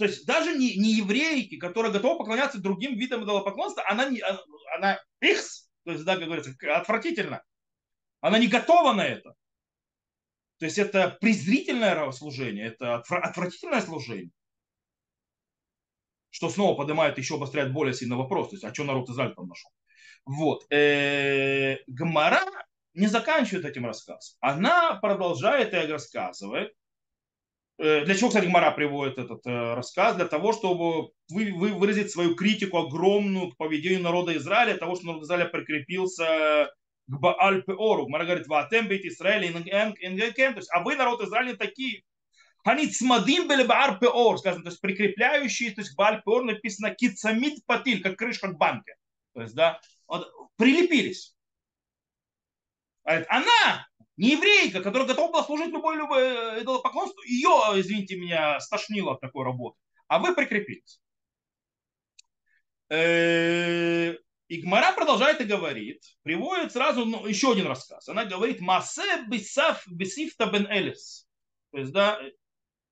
то 0.00 0.06
есть 0.06 0.24
даже 0.24 0.56
не, 0.56 0.76
не 0.76 0.94
еврейки, 0.94 1.58
которые 1.58 1.92
готовы 1.92 2.16
поклоняться 2.16 2.58
другим 2.58 2.96
видам 2.96 3.22
идолопоклонства, 3.22 3.86
она, 3.86 4.08
не, 4.08 4.22
она, 4.22 4.40
она 4.74 5.00
их, 5.20 5.42
то 5.84 5.92
есть, 5.92 6.06
да, 6.06 6.16
как 6.16 6.24
говорится, 6.24 6.54
отвратительно. 6.74 7.42
Она 8.22 8.38
не 8.38 8.46
готова 8.46 8.94
на 8.94 9.06
это. 9.06 9.34
То 10.58 10.64
есть 10.64 10.78
это 10.78 11.18
презрительное 11.20 12.10
служение, 12.12 12.68
это 12.68 12.96
отвратительное 12.96 13.82
служение. 13.82 14.30
Что 16.30 16.48
снова 16.48 16.78
поднимает, 16.78 17.18
еще 17.18 17.34
обостряет 17.34 17.70
более 17.70 17.92
сильный 17.92 18.16
вопрос. 18.16 18.48
То 18.48 18.54
есть, 18.54 18.64
а 18.64 18.72
что 18.72 18.84
народ 18.84 19.10
Израиль 19.10 19.34
там 19.34 19.48
нашел? 19.48 19.70
Вот. 20.24 20.64
Э, 20.72 21.76
Гмара 21.88 22.40
не 22.94 23.06
заканчивает 23.06 23.66
этим 23.66 23.84
рассказ. 23.84 24.38
Она 24.40 24.94
продолжает 24.94 25.74
и 25.74 25.92
рассказывает. 25.92 26.72
Э, 27.80 28.04
для 28.04 28.14
чего, 28.14 28.28
кстати, 28.28 28.44
Гмара 28.44 28.72
приводит 28.72 29.16
этот 29.16 29.46
э, 29.46 29.74
рассказ? 29.74 30.14
Для 30.14 30.26
того, 30.26 30.52
чтобы 30.52 31.12
вы, 31.30 31.52
вы 31.52 31.72
выразить 31.72 32.10
свою 32.10 32.34
критику 32.34 32.76
огромную 32.76 33.52
к 33.52 33.56
поведению 33.56 34.02
народа 34.02 34.36
Израиля, 34.36 34.76
того, 34.76 34.96
что 34.96 35.06
народ 35.06 35.22
Израиля 35.22 35.46
прикрепился 35.46 36.70
к 37.06 37.18
Бааль 37.18 37.62
Пеору. 37.62 38.06
Гмара 38.06 38.24
говорит, 38.24 38.48
ватем 38.48 38.86
бейт 38.86 39.06
Израиля 39.06 39.50
то 40.52 40.60
есть, 40.60 40.68
а 40.70 40.82
вы, 40.82 40.94
народ 40.94 41.22
Израиля, 41.22 41.56
такие. 41.56 42.02
Ханицмадим 42.64 43.48
белебаар 43.48 43.98
пеор, 43.98 44.36
сказано, 44.38 44.64
то 44.64 44.68
есть 44.68 44.82
прикрепляющие, 44.82 45.70
то 45.70 45.80
есть 45.80 45.96
баль 45.96 46.20
пеор 46.22 46.44
написано 46.44 46.94
кицамид 46.94 47.64
патиль, 47.64 48.02
как 48.02 48.16
крышка 48.16 48.48
к 48.48 48.58
банке. 48.58 48.96
То 49.32 49.40
есть, 49.40 49.54
да, 49.54 49.80
вот, 50.06 50.30
прилепились. 50.56 51.34
Она 53.04 53.88
не 54.20 54.32
еврейка, 54.32 54.82
которая 54.82 55.08
готова 55.08 55.32
была 55.32 55.44
служить 55.44 55.72
любой, 55.72 55.96
любой 55.96 56.62
идолопоклонству, 56.62 57.22
ее, 57.22 57.80
извините 57.80 58.16
меня, 58.16 58.60
стошнило 58.60 59.14
от 59.14 59.20
такой 59.20 59.46
работы. 59.46 59.78
А 60.08 60.18
вы 60.18 60.34
прикрепились. 60.34 61.00
Э, 62.90 64.14
и 64.48 64.60
Гмара 64.60 64.92
продолжает 64.92 65.40
и 65.40 65.44
говорит, 65.44 66.02
приводит 66.22 66.72
сразу 66.72 67.06
ну, 67.06 67.26
еще 67.26 67.52
один 67.52 67.66
рассказ. 67.66 68.10
Она 68.10 68.26
говорит, 68.26 68.60
Масе 68.60 69.24
бисаф 69.26 69.82
бисифта 69.86 70.44
бен 70.44 70.66
Элис. 70.66 71.26
То 71.72 71.78
есть, 71.78 71.92
да, 71.92 72.20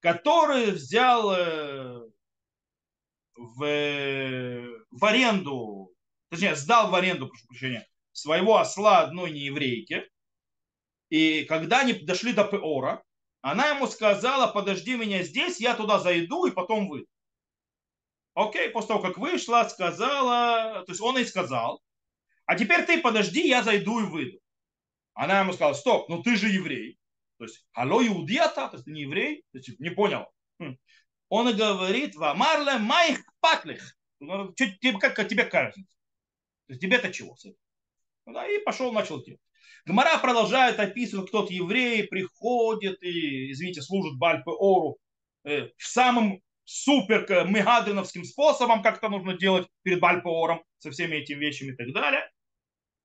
который 0.01 0.71
взял 0.71 1.31
э, 1.37 2.09
в, 3.37 4.67
в 4.91 5.05
аренду, 5.05 5.93
точнее, 6.31 6.57
сдал 6.57 6.91
в 6.91 6.95
аренду, 6.95 7.29
прошу 7.29 7.47
прощения, 7.49 7.87
своего 8.13 8.57
осла 8.57 9.01
одной 9.01 9.31
нееврейке. 9.31 10.09
И 11.11 11.45
когда 11.45 11.81
они 11.81 11.95
дошли 11.95 12.33
до 12.33 12.45
Пеора, 12.45 13.03
она 13.41 13.69
ему 13.69 13.87
сказала, 13.87 14.53
подожди 14.53 14.97
меня 14.97 15.23
здесь, 15.23 15.61
я 15.61 15.75
туда 15.75 15.99
зайду 15.99 16.47
и 16.47 16.51
потом 16.51 16.89
выйду. 16.89 17.09
Окей, 18.35 18.71
после 18.71 18.89
того, 18.89 19.03
как 19.03 19.19
вышла, 19.19 19.67
сказала, 19.69 20.85
то 20.85 20.93
есть 20.93 21.01
он 21.01 21.17
ей 21.17 21.27
сказал, 21.27 21.83
а 22.47 22.57
теперь 22.57 22.85
ты 22.85 23.01
подожди, 23.01 23.49
я 23.49 23.63
зайду 23.63 24.01
и 24.01 24.05
выйду. 24.05 24.39
Она 25.15 25.41
ему 25.41 25.53
сказала, 25.53 25.75
стоп, 25.75 26.09
ну 26.09 26.23
ты 26.23 26.37
же 26.37 26.49
еврей. 26.49 26.99
То 27.39 27.45
есть, 27.45 27.65
алло, 27.73 28.05
иудията, 28.05 28.69
то 28.69 28.75
есть 28.75 28.85
ты 28.85 28.91
не 28.91 29.03
еврей, 29.03 29.45
то 29.53 29.59
есть, 29.59 29.79
не 29.81 29.91
понял. 29.91 30.27
Хм. 30.61 30.77
Он 31.29 31.57
говорит, 31.57 32.17
вамарле 32.17 32.79
майх 32.79 33.21
патлих. 33.41 33.97
Ну, 34.21 34.53
как, 35.01 35.29
тебе 35.29 35.45
кажется? 35.45 35.83
То 36.67 36.73
есть 36.73 36.81
тебе-то 36.83 37.13
чего? 37.13 37.37
Ну 38.27 38.49
и 38.49 38.59
пошел, 38.65 38.93
начал 38.93 39.23
делать. 39.23 39.41
Гмара 39.87 40.19
продолжает 40.19 40.79
описывать, 40.79 41.29
кто-то 41.29 41.53
еврей 41.53 42.05
приходит 42.05 43.03
и, 43.03 43.53
извините, 43.53 43.83
служит 43.83 44.19
Бальпе 44.19 44.51
Ору 44.51 44.99
э, 45.45 45.69
самым 45.79 46.41
супер 46.65 47.27
мегадриновским 47.49 48.25
способом, 48.25 48.83
как 48.83 48.99
это 48.99 49.09
нужно 49.09 49.37
делать 49.37 49.67
перед 49.83 50.01
Бальпе 50.01 50.29
Ором, 50.29 50.63
со 50.79 50.91
всеми 50.91 51.17
этими 51.17 51.45
вещами 51.45 51.73
и 51.73 51.77
так 51.77 51.93
далее. 51.93 52.31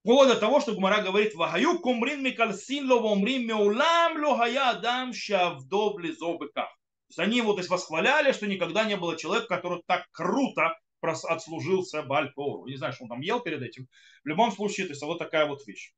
Вплоть 0.01 0.27
до 0.27 0.35
того, 0.35 0.59
что 0.59 0.73
Гмара 0.73 1.01
говорит, 1.01 1.33
«Вагаю 1.33 1.79
кумрин 1.79 2.21
микальсин 2.21 2.91
ло 2.91 2.99
вомрин 2.99 3.47
меулам 3.47 4.21
ло 4.21 4.35
хая 4.35 4.71
адам 4.71 5.13
шавдо 5.13 5.93
близобыка». 5.93 6.63
То 6.63 6.69
есть 7.07 7.19
они 7.19 7.37
его 7.37 7.53
то 7.53 7.59
есть, 7.59 7.69
восхваляли, 7.69 8.33
что 8.33 8.45
никогда 8.45 8.83
не 8.83 8.97
было 8.97 9.17
человека, 9.17 9.47
который 9.47 9.81
так 9.87 10.09
круто 10.11 10.77
отслужился 11.01 12.01
Бальпору. 12.03 12.65
Не 12.65 12.75
знаю, 12.75 12.93
что 12.93 13.03
он 13.03 13.09
там 13.09 13.21
ел 13.21 13.39
перед 13.39 13.61
этим. 13.61 13.87
В 14.23 14.27
любом 14.27 14.51
случае, 14.51 14.87
то 14.87 14.91
есть 14.91 15.01
вот 15.03 15.19
такая 15.19 15.45
вот 15.45 15.65
вещь. 15.67 15.93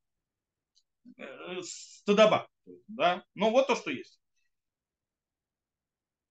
Э, 1.17 1.61
стыдоба. 1.61 2.47
Да? 2.87 3.23
Ну 3.35 3.51
вот 3.51 3.67
то, 3.67 3.75
что 3.75 3.91
есть. 3.91 4.19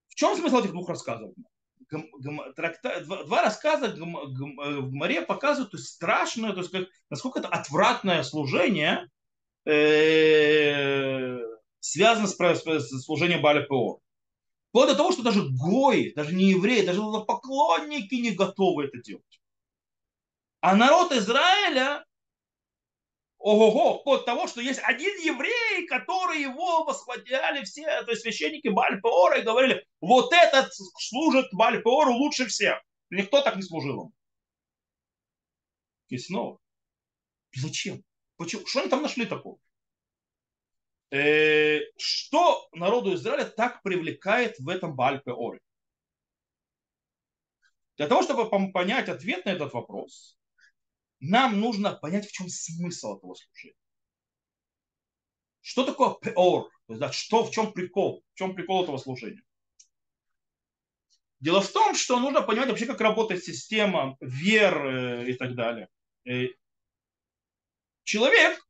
В 0.08 0.14
чем 0.14 0.36
смысл 0.36 0.58
этих 0.60 0.70
двух 0.70 0.88
рассказов? 0.88 1.32
Два 1.90 3.42
рассказа 3.42 3.88
в 3.88 4.90
Гмаре 4.90 5.22
показывают 5.22 5.72
то 5.72 5.76
есть, 5.76 5.90
страшное, 5.90 6.52
то 6.52 6.60
есть, 6.60 6.70
как, 6.70 6.88
насколько 7.10 7.40
это 7.40 7.48
отвратное 7.48 8.22
служение 8.22 9.08
э, 9.64 11.38
связано 11.80 12.26
с, 12.26 12.36
с 12.36 13.04
служением 13.04 13.42
Баля 13.42 13.64
ПО. 13.66 14.00
Вплоть 14.70 14.88
до 14.88 14.96
того, 14.96 15.12
что 15.12 15.22
даже 15.22 15.48
гои, 15.50 16.12
даже 16.14 16.34
не 16.34 16.46
евреи, 16.50 16.84
даже 16.84 17.00
поклонники 17.00 18.14
не 18.14 18.32
готовы 18.32 18.86
это 18.86 18.98
делать. 18.98 19.40
А 20.60 20.74
народ 20.74 21.12
Израиля, 21.12 22.04
ого-го, 23.44 23.98
вплоть 23.98 24.24
того, 24.24 24.46
что 24.46 24.62
есть 24.62 24.80
один 24.82 25.14
еврей, 25.20 25.86
который 25.86 26.40
его 26.40 26.84
восхваляли 26.84 27.62
все, 27.64 28.02
то 28.04 28.10
есть 28.10 28.22
священники 28.22 28.68
Бальпеора 28.68 29.38
и 29.38 29.44
говорили, 29.44 29.86
вот 30.00 30.32
этот 30.32 30.72
служит 30.74 31.52
Бальпеору 31.52 32.14
лучше 32.14 32.46
всех. 32.46 32.80
Никто 33.10 33.42
так 33.42 33.56
не 33.56 33.62
служил 33.62 33.92
ему. 33.92 34.12
И 36.08 36.16
снова. 36.16 36.58
Зачем? 37.54 38.02
Почему? 38.36 38.66
Что 38.66 38.80
они 38.80 38.88
там 38.88 39.02
нашли 39.02 39.26
такого? 39.26 39.58
Э, 41.10 41.80
что 41.98 42.66
народу 42.72 43.12
Израиля 43.14 43.44
так 43.44 43.82
привлекает 43.82 44.58
в 44.58 44.70
этом 44.70 44.96
Бальпе 44.96 45.32
Оре? 45.32 45.60
Для 47.98 48.08
того, 48.08 48.22
чтобы 48.22 48.50
понять 48.72 49.10
ответ 49.10 49.44
на 49.44 49.50
этот 49.50 49.74
вопрос, 49.74 50.38
нам 51.20 51.60
нужно 51.60 51.92
понять, 51.92 52.26
в 52.28 52.32
чем 52.32 52.48
смысл 52.48 53.16
этого 53.16 53.34
служения. 53.34 53.76
Что 55.60 55.84
такое 55.84 56.14
пеор? 56.20 56.70
То 56.86 56.94
есть, 56.94 57.14
что, 57.14 57.44
в 57.44 57.50
чем 57.50 57.72
прикол? 57.72 58.22
В 58.34 58.38
чем 58.38 58.54
прикол 58.54 58.84
этого 58.84 58.98
служения? 58.98 59.42
Дело 61.40 61.60
в 61.60 61.70
том, 61.72 61.94
что 61.94 62.20
нужно 62.20 62.42
понимать 62.42 62.68
вообще, 62.68 62.86
как 62.86 63.00
работает 63.00 63.44
система 63.44 64.16
вер 64.20 64.86
э, 64.86 65.30
и 65.30 65.34
так 65.34 65.54
далее. 65.54 65.88
Э, 66.26 66.48
человек 68.04 68.66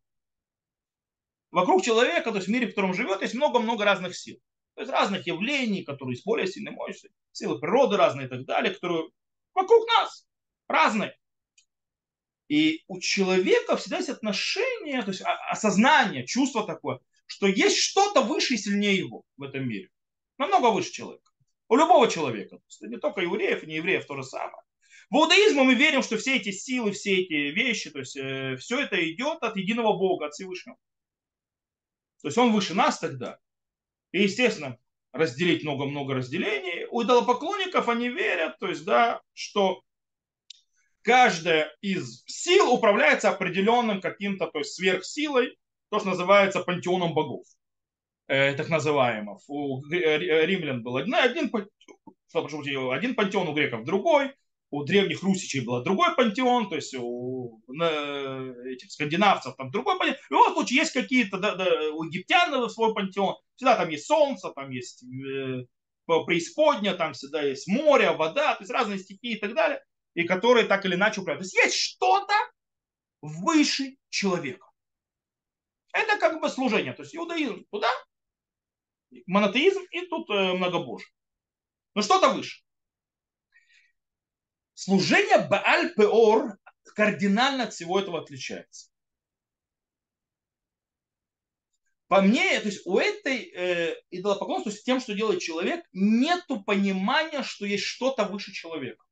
вокруг 1.50 1.84
человека, 1.84 2.30
то 2.30 2.36
есть 2.36 2.48
в 2.48 2.50
мире, 2.50 2.66
в 2.66 2.70
котором 2.70 2.94
живет, 2.94 3.22
есть 3.22 3.34
много-много 3.34 3.84
разных 3.84 4.16
сил. 4.16 4.40
То 4.74 4.80
есть 4.80 4.92
разных 4.92 5.26
явлений, 5.26 5.84
которые 5.84 6.14
есть 6.14 6.24
более 6.24 6.48
сильные, 6.48 6.74
мощные, 6.74 7.12
силы 7.30 7.60
природы 7.60 7.96
разные 7.96 8.26
и 8.26 8.30
так 8.30 8.44
далее, 8.44 8.74
которые 8.74 9.08
вокруг 9.54 9.86
нас 9.86 10.26
разные. 10.66 11.16
И 12.48 12.82
у 12.88 13.00
человека 13.00 13.76
всегда 13.76 13.98
есть 13.98 14.10
отношение, 14.10 15.02
то 15.02 15.10
есть 15.10 15.22
осознание, 15.48 16.26
чувство 16.26 16.66
такое, 16.66 17.00
что 17.26 17.46
есть 17.46 17.78
что-то 17.78 18.22
выше 18.22 18.54
и 18.54 18.58
сильнее 18.58 18.96
его 18.96 19.24
в 19.36 19.42
этом 19.42 19.66
мире. 19.66 19.88
Намного 20.38 20.70
выше 20.70 20.92
человека. 20.92 21.30
У 21.68 21.76
любого 21.76 22.08
человека. 22.08 22.58
Не 22.80 22.98
только 22.98 23.22
евреев, 23.22 23.64
не 23.64 23.76
евреев 23.76 24.06
то 24.06 24.16
же 24.16 24.24
самое. 24.24 24.62
В 25.10 25.16
иудаизме 25.16 25.62
мы 25.62 25.74
верим, 25.74 26.02
что 26.02 26.16
все 26.16 26.36
эти 26.36 26.50
силы, 26.50 26.92
все 26.92 27.22
эти 27.22 27.32
вещи, 27.32 27.90
то 27.90 28.00
есть 28.00 28.16
э, 28.16 28.56
все 28.56 28.80
это 28.80 28.96
идет 29.10 29.42
от 29.42 29.56
единого 29.56 29.96
Бога, 29.96 30.26
от 30.26 30.32
Всевышнего. 30.32 30.76
То 32.22 32.28
есть 32.28 32.38
он 32.38 32.52
выше 32.52 32.74
нас 32.74 32.98
тогда. 32.98 33.38
И, 34.12 34.22
естественно, 34.22 34.78
разделить 35.12 35.62
много-много 35.62 36.14
разделений. 36.14 36.86
У 36.90 37.02
идолопоклонников 37.02 37.88
они 37.88 38.08
верят, 38.08 38.58
то 38.58 38.68
есть, 38.68 38.84
да, 38.84 39.20
что 39.32 39.82
каждая 41.04 41.70
из 41.82 42.25
сил 42.26 42.73
управляется 42.73 43.28
определенным 43.28 44.00
каким-то, 44.00 44.46
то 44.46 44.58
есть 44.58 44.75
сверхсилой, 44.75 45.56
то, 45.90 46.00
что 46.00 46.08
называется 46.08 46.61
пантеоном 46.61 47.14
богов, 47.14 47.46
э, 48.26 48.54
так 48.54 48.68
называемых. 48.68 49.38
У 49.49 49.84
римлян 49.87 50.82
был 50.82 50.96
один, 50.96 51.14
один, 51.14 51.50
один 52.92 53.14
пантеон, 53.14 53.49
у 53.49 53.52
греков 53.52 53.84
другой, 53.84 54.32
у 54.70 54.82
древних 54.82 55.23
русичей 55.23 55.64
был 55.64 55.82
другой 55.84 56.16
пантеон, 56.16 56.68
то 56.68 56.75
есть 56.75 56.94
у 56.99 57.61
этих 57.68 58.90
скандинавцев 58.90 59.54
там 59.56 59.70
другой 59.70 59.99
пантеон. 59.99 60.18
В 60.28 60.30
любом 60.32 60.54
случае 60.54 60.78
есть 60.78 60.92
какие-то, 60.92 61.38
да, 61.38 61.54
да, 61.54 61.66
у 61.92 62.04
египтян 62.04 62.68
свой 62.70 62.94
пантеон, 62.94 63.37
всегда 63.56 63.76
там 63.76 63.90
есть 63.90 64.06
солнце, 64.06 64.50
там 64.50 64.70
есть 64.70 65.04
э, 65.04 65.66
преисподня, 66.06 66.94
там 66.94 67.12
всегда 67.12 67.42
есть 67.42 67.68
море, 67.68 68.11
вода, 68.12 68.54
то 68.54 68.62
есть 68.62 68.73
разные 68.73 68.99
стихии 68.99 69.37
и 69.37 69.38
так 69.38 69.54
далее, 69.54 69.80
и 70.14 70.25
которые 70.25 70.66
так 70.66 70.85
или 70.85 70.94
иначе 70.94 71.21
управляют. 71.21 71.50
То 71.50 71.56
есть 71.56 71.66
есть 71.66 71.76
что-то 71.76 72.35
выше 73.21 73.97
человека. 74.09 74.66
Это 75.92 76.18
как 76.18 76.40
бы 76.40 76.49
служение, 76.49 76.92
то 76.92 77.02
есть 77.02 77.14
иудаизм 77.14 77.64
туда, 77.71 77.88
монотеизм 79.26 79.83
и 79.90 80.06
тут 80.06 80.28
э, 80.30 80.54
многобожие. 80.54 81.09
Но 81.94 82.02
что-то 82.02 82.30
выше. 82.30 82.62
Служение 84.75 85.38
Бааль-Пеор 85.38 86.59
кардинально 86.97 87.64
от 87.64 87.73
всего 87.73 88.00
этого 88.00 88.21
отличается. 88.21 88.90
По 92.09 92.21
мне, 92.21 92.61
то 92.61 92.66
есть 92.66 92.87
у 92.87 92.99
этой 92.99 93.50
э, 93.54 93.94
идолопоклонства, 94.11 94.71
то 94.71 94.75
есть 94.75 94.85
тем, 94.85 95.00
что 95.00 95.14
делает 95.14 95.40
человек, 95.40 95.85
нет 95.92 96.44
понимания, 96.66 97.42
что 97.42 97.66
есть 97.66 97.85
что-то 97.85 98.25
выше 98.25 98.52
человека. 98.52 99.04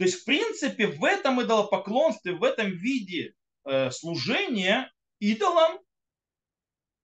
То 0.00 0.04
есть, 0.04 0.22
в 0.22 0.24
принципе, 0.24 0.86
в 0.86 1.04
этом 1.04 1.42
идолопоклонстве, 1.42 2.32
в 2.32 2.42
этом 2.42 2.70
виде 2.70 3.34
э, 3.66 3.90
служения 3.90 4.90
идолам, 5.18 5.78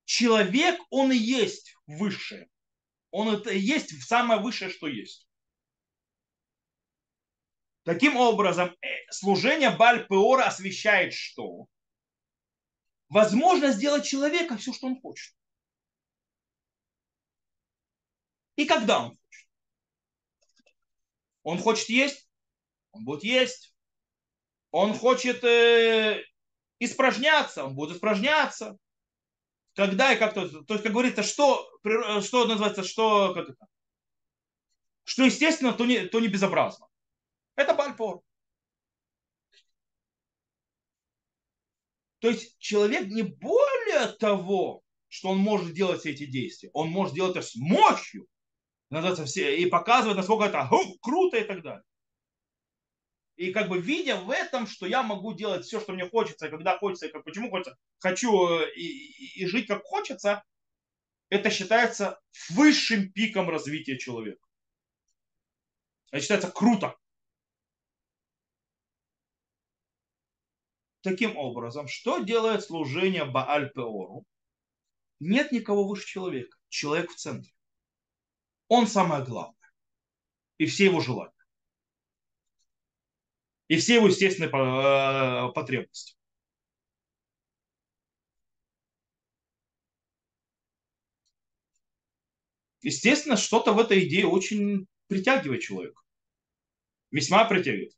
человек, 0.07 0.81
он 0.88 1.12
и 1.12 1.17
есть 1.19 1.76
высшее. 1.87 2.49
Он 3.11 3.29
это 3.29 3.50
и 3.50 3.59
есть 3.59 4.03
самое 4.03 4.41
высшее, 4.41 4.71
что 4.71 4.87
есть. 4.87 5.29
Таким 7.83 8.17
образом, 8.17 8.75
э, 8.81 8.87
служение 9.11 9.76
Баль-Пеора 9.76 10.47
освещает 10.47 11.12
что? 11.12 11.67
Возможно 13.11 13.73
сделать 13.73 14.07
человека 14.07 14.57
все, 14.57 14.73
что 14.73 14.87
он 14.87 14.99
хочет. 14.99 15.37
и 18.57 18.65
когда 18.65 19.05
он 19.05 19.11
хочет. 19.11 19.49
Он 21.43 21.59
хочет 21.59 21.91
есть, 21.91 22.25
он 22.97 23.05
будет 23.05 23.25
есть. 23.25 23.75
Он 24.71 24.95
хочет 24.95 25.45
э, 25.45 26.23
испражняться, 26.79 27.65
он 27.65 27.75
будет 27.75 27.97
испражняться. 27.97 28.76
Когда 29.75 30.12
и 30.12 30.19
как 30.19 30.35
то, 30.35 30.49
то 30.65 30.75
есть, 30.75 30.83
как 30.83 30.93
говорится, 30.93 31.23
что, 31.23 31.69
что 32.23 32.47
называется, 32.47 32.83
что, 32.83 33.35
как 33.35 33.50
это, 33.50 33.67
что 35.05 35.25
естественно, 35.25 35.73
то 35.73 35.85
не, 35.85 36.07
то 36.07 36.19
не 36.21 36.29
безобразно. 36.29 36.87
Это 37.57 37.75
бальпор. 37.75 38.23
То 42.21 42.31
есть 42.31 42.59
человек 42.59 43.09
не 43.09 43.23
более 43.23 44.09
того, 44.19 44.83
что 45.09 45.29
он 45.29 45.38
может 45.38 45.75
делать 45.75 46.00
все 46.00 46.11
эти 46.11 46.26
действия, 46.26 46.71
он 46.73 46.88
может 46.88 47.15
делать 47.15 47.37
это 47.37 47.47
с 47.47 47.55
мощью, 47.55 48.26
называется, 48.91 49.26
все, 49.26 49.57
и 49.57 49.67
показывать, 49.67 50.17
насколько 50.17 50.45
это 50.45 50.69
круто 51.03 51.37
и 51.37 51.45
так 51.45 51.62
далее. 51.62 51.85
И 53.37 53.52
как 53.52 53.69
бы 53.69 53.78
видя 53.78 54.16
в 54.16 54.31
этом, 54.31 54.66
что 54.66 54.87
я 54.87 55.02
могу 55.02 55.35
делать 55.35 55.66
все, 55.66 55.78
что 55.78 55.93
мне 55.93 56.09
хочется, 56.09 56.49
когда 56.49 56.78
хочется, 56.78 57.07
и 57.07 57.12
как, 57.12 57.23
почему 57.23 57.50
хочется, 57.50 57.76
хочу 57.99 58.61
э, 58.61 58.73
и, 58.75 59.43
и, 59.43 59.47
жить 59.47 59.66
как 59.66 59.85
хочется, 59.85 60.43
это 61.28 61.50
считается 61.50 62.19
высшим 62.50 63.12
пиком 63.12 63.50
развития 63.50 63.99
человека. 63.99 64.40
Это 66.11 66.23
считается 66.23 66.50
круто. 66.50 66.97
Таким 71.02 71.37
образом, 71.37 71.88
что 71.88 72.21
делает 72.21 72.64
служение 72.64 73.26
Бааль 73.26 73.71
Пеору? 73.71 74.25
Нет 75.21 75.52
никого 75.52 75.87
выше 75.87 76.07
человека. 76.07 76.57
Человек 76.69 77.11
в 77.11 77.16
центре. 77.16 77.52
Он 78.69 78.87
самое 78.87 79.25
главное. 79.25 79.55
И 80.57 80.66
все 80.66 80.87
его 80.87 81.00
желания. 81.00 81.36
И 83.68 83.76
все 83.76 83.96
его 83.96 84.06
естественные 84.06 84.49
э, 84.50 85.52
потребности. 85.52 86.14
Естественно, 92.82 93.37
что-то 93.37 93.73
в 93.73 93.80
этой 93.80 94.06
идее 94.06 94.28
очень 94.28 94.87
притягивает 95.08 95.62
человека. 95.62 96.00
Весьма 97.11 97.44
притягивает. 97.44 97.92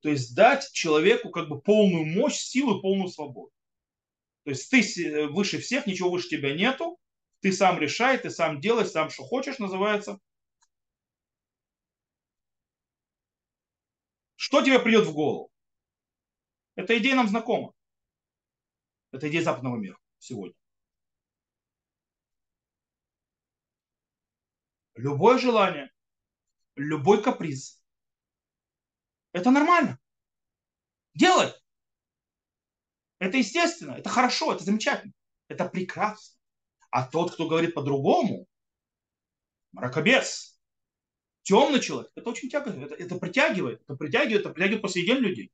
То 0.00 0.08
есть 0.08 0.34
дать 0.34 0.72
человеку 0.72 1.28
как 1.30 1.48
бы 1.48 1.60
полную 1.60 2.06
мощь, 2.06 2.36
силу, 2.36 2.80
полную 2.80 3.08
свободу. 3.08 3.52
То 4.44 4.50
есть 4.50 4.70
ты 4.70 4.80
э, 4.80 5.26
выше 5.26 5.58
всех, 5.58 5.86
ничего 5.86 6.10
выше 6.10 6.28
тебя 6.28 6.54
нету, 6.54 6.98
ты 7.40 7.52
сам 7.52 7.78
решай, 7.78 8.16
ты 8.16 8.30
сам 8.30 8.60
делай, 8.60 8.86
сам 8.86 9.10
что 9.10 9.24
хочешь, 9.24 9.58
называется. 9.58 10.18
Что 14.50 14.62
тебе 14.62 14.80
придет 14.80 15.06
в 15.06 15.12
голову? 15.14 15.48
Эта 16.74 16.98
идея 16.98 17.14
нам 17.14 17.28
знакома. 17.28 17.72
Это 19.12 19.30
идея 19.30 19.44
западного 19.44 19.76
мира 19.76 19.96
сегодня. 20.18 20.56
Любое 24.96 25.38
желание, 25.38 25.92
любой 26.74 27.22
каприз. 27.22 27.80
Это 29.30 29.52
нормально. 29.52 30.00
Делай. 31.14 31.54
Это 33.20 33.36
естественно, 33.36 33.92
это 33.92 34.08
хорошо, 34.08 34.52
это 34.52 34.64
замечательно, 34.64 35.12
это 35.46 35.68
прекрасно. 35.68 36.36
А 36.90 37.06
тот, 37.06 37.34
кто 37.34 37.48
говорит 37.48 37.74
по-другому, 37.74 38.48
мракобес, 39.70 40.49
темный 41.42 41.80
человек, 41.80 42.10
это 42.14 42.30
очень 42.30 42.48
тягивает, 42.48 42.92
это, 42.92 43.02
это 43.02 43.16
притягивает, 43.16 43.80
это 43.82 43.94
притягивает, 43.94 44.40
это 44.40 44.50
притягивает 44.50 44.82
по 44.82 44.88
сей 44.88 45.06
день 45.06 45.18
людей. 45.18 45.50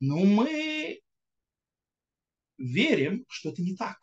Но 0.00 0.18
мы 0.18 1.00
верим, 2.58 3.24
что 3.28 3.50
это 3.50 3.62
не 3.62 3.74
так. 3.76 3.96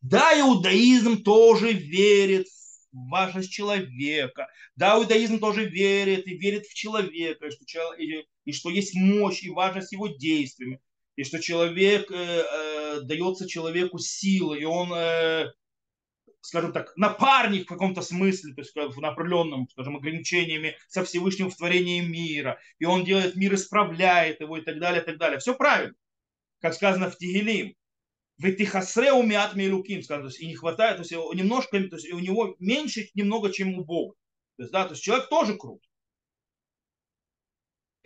Да, 0.00 0.38
иудаизм 0.38 1.22
тоже 1.22 1.72
верит 1.72 2.46
в 2.92 3.08
важность 3.10 3.50
человека. 3.50 4.48
Да, 4.76 4.96
иудаизм 4.96 5.40
тоже 5.40 5.64
верит 5.68 6.26
и 6.26 6.36
верит 6.38 6.66
в 6.66 6.74
человека, 6.74 7.46
и 7.46 7.50
что, 7.50 7.94
и, 7.94 8.26
и 8.44 8.52
что 8.52 8.70
есть 8.70 8.94
мощь 8.94 9.42
и 9.42 9.50
важность 9.50 9.92
его 9.92 10.08
действиями, 10.08 10.80
и 11.18 11.24
что 11.24 11.40
человек 11.40 12.12
э, 12.12 12.14
э, 12.14 13.00
дается 13.00 13.48
человеку 13.48 13.98
силы, 13.98 14.60
и 14.60 14.64
он, 14.64 14.92
э, 14.94 15.50
скажем 16.42 16.72
так, 16.72 16.96
напарник 16.96 17.64
в 17.64 17.68
каком-то 17.68 18.02
смысле, 18.02 18.54
то 18.54 18.60
есть 18.60 18.72
в 18.72 19.04
определенном, 19.04 19.68
скажем, 19.68 19.96
ограничениями 19.96 20.76
со 20.86 21.02
Всевышним 21.04 21.50
в 21.50 21.56
творении 21.56 22.02
мира, 22.02 22.60
и 22.78 22.84
он 22.84 23.04
делает 23.04 23.34
мир, 23.34 23.52
исправляет 23.54 24.40
его 24.40 24.58
и 24.58 24.60
так 24.60 24.78
далее, 24.78 25.02
и 25.02 25.04
так 25.04 25.18
далее. 25.18 25.40
Все 25.40 25.56
правильно, 25.56 25.96
как 26.60 26.74
сказано 26.74 27.10
в 27.10 27.18
Тигелим 27.18 27.74
Ветихасре 28.36 29.12
умят 29.12 29.56
милуким, 29.56 30.04
скажем, 30.04 30.22
то 30.22 30.28
есть 30.28 30.40
и 30.40 30.46
не 30.46 30.54
хватает, 30.54 30.98
то 30.98 31.02
есть 31.02 31.10
немножко, 31.10 31.80
то 31.80 31.96
есть 31.96 32.12
у 32.12 32.20
него 32.20 32.54
меньше 32.60 33.10
немного, 33.14 33.52
чем 33.52 33.76
у 33.76 33.84
Бога. 33.84 34.14
То 34.56 34.62
есть, 34.62 34.72
да, 34.72 34.84
то 34.84 34.92
есть 34.92 35.02
человек 35.02 35.28
тоже 35.28 35.56
крут. 35.56 35.82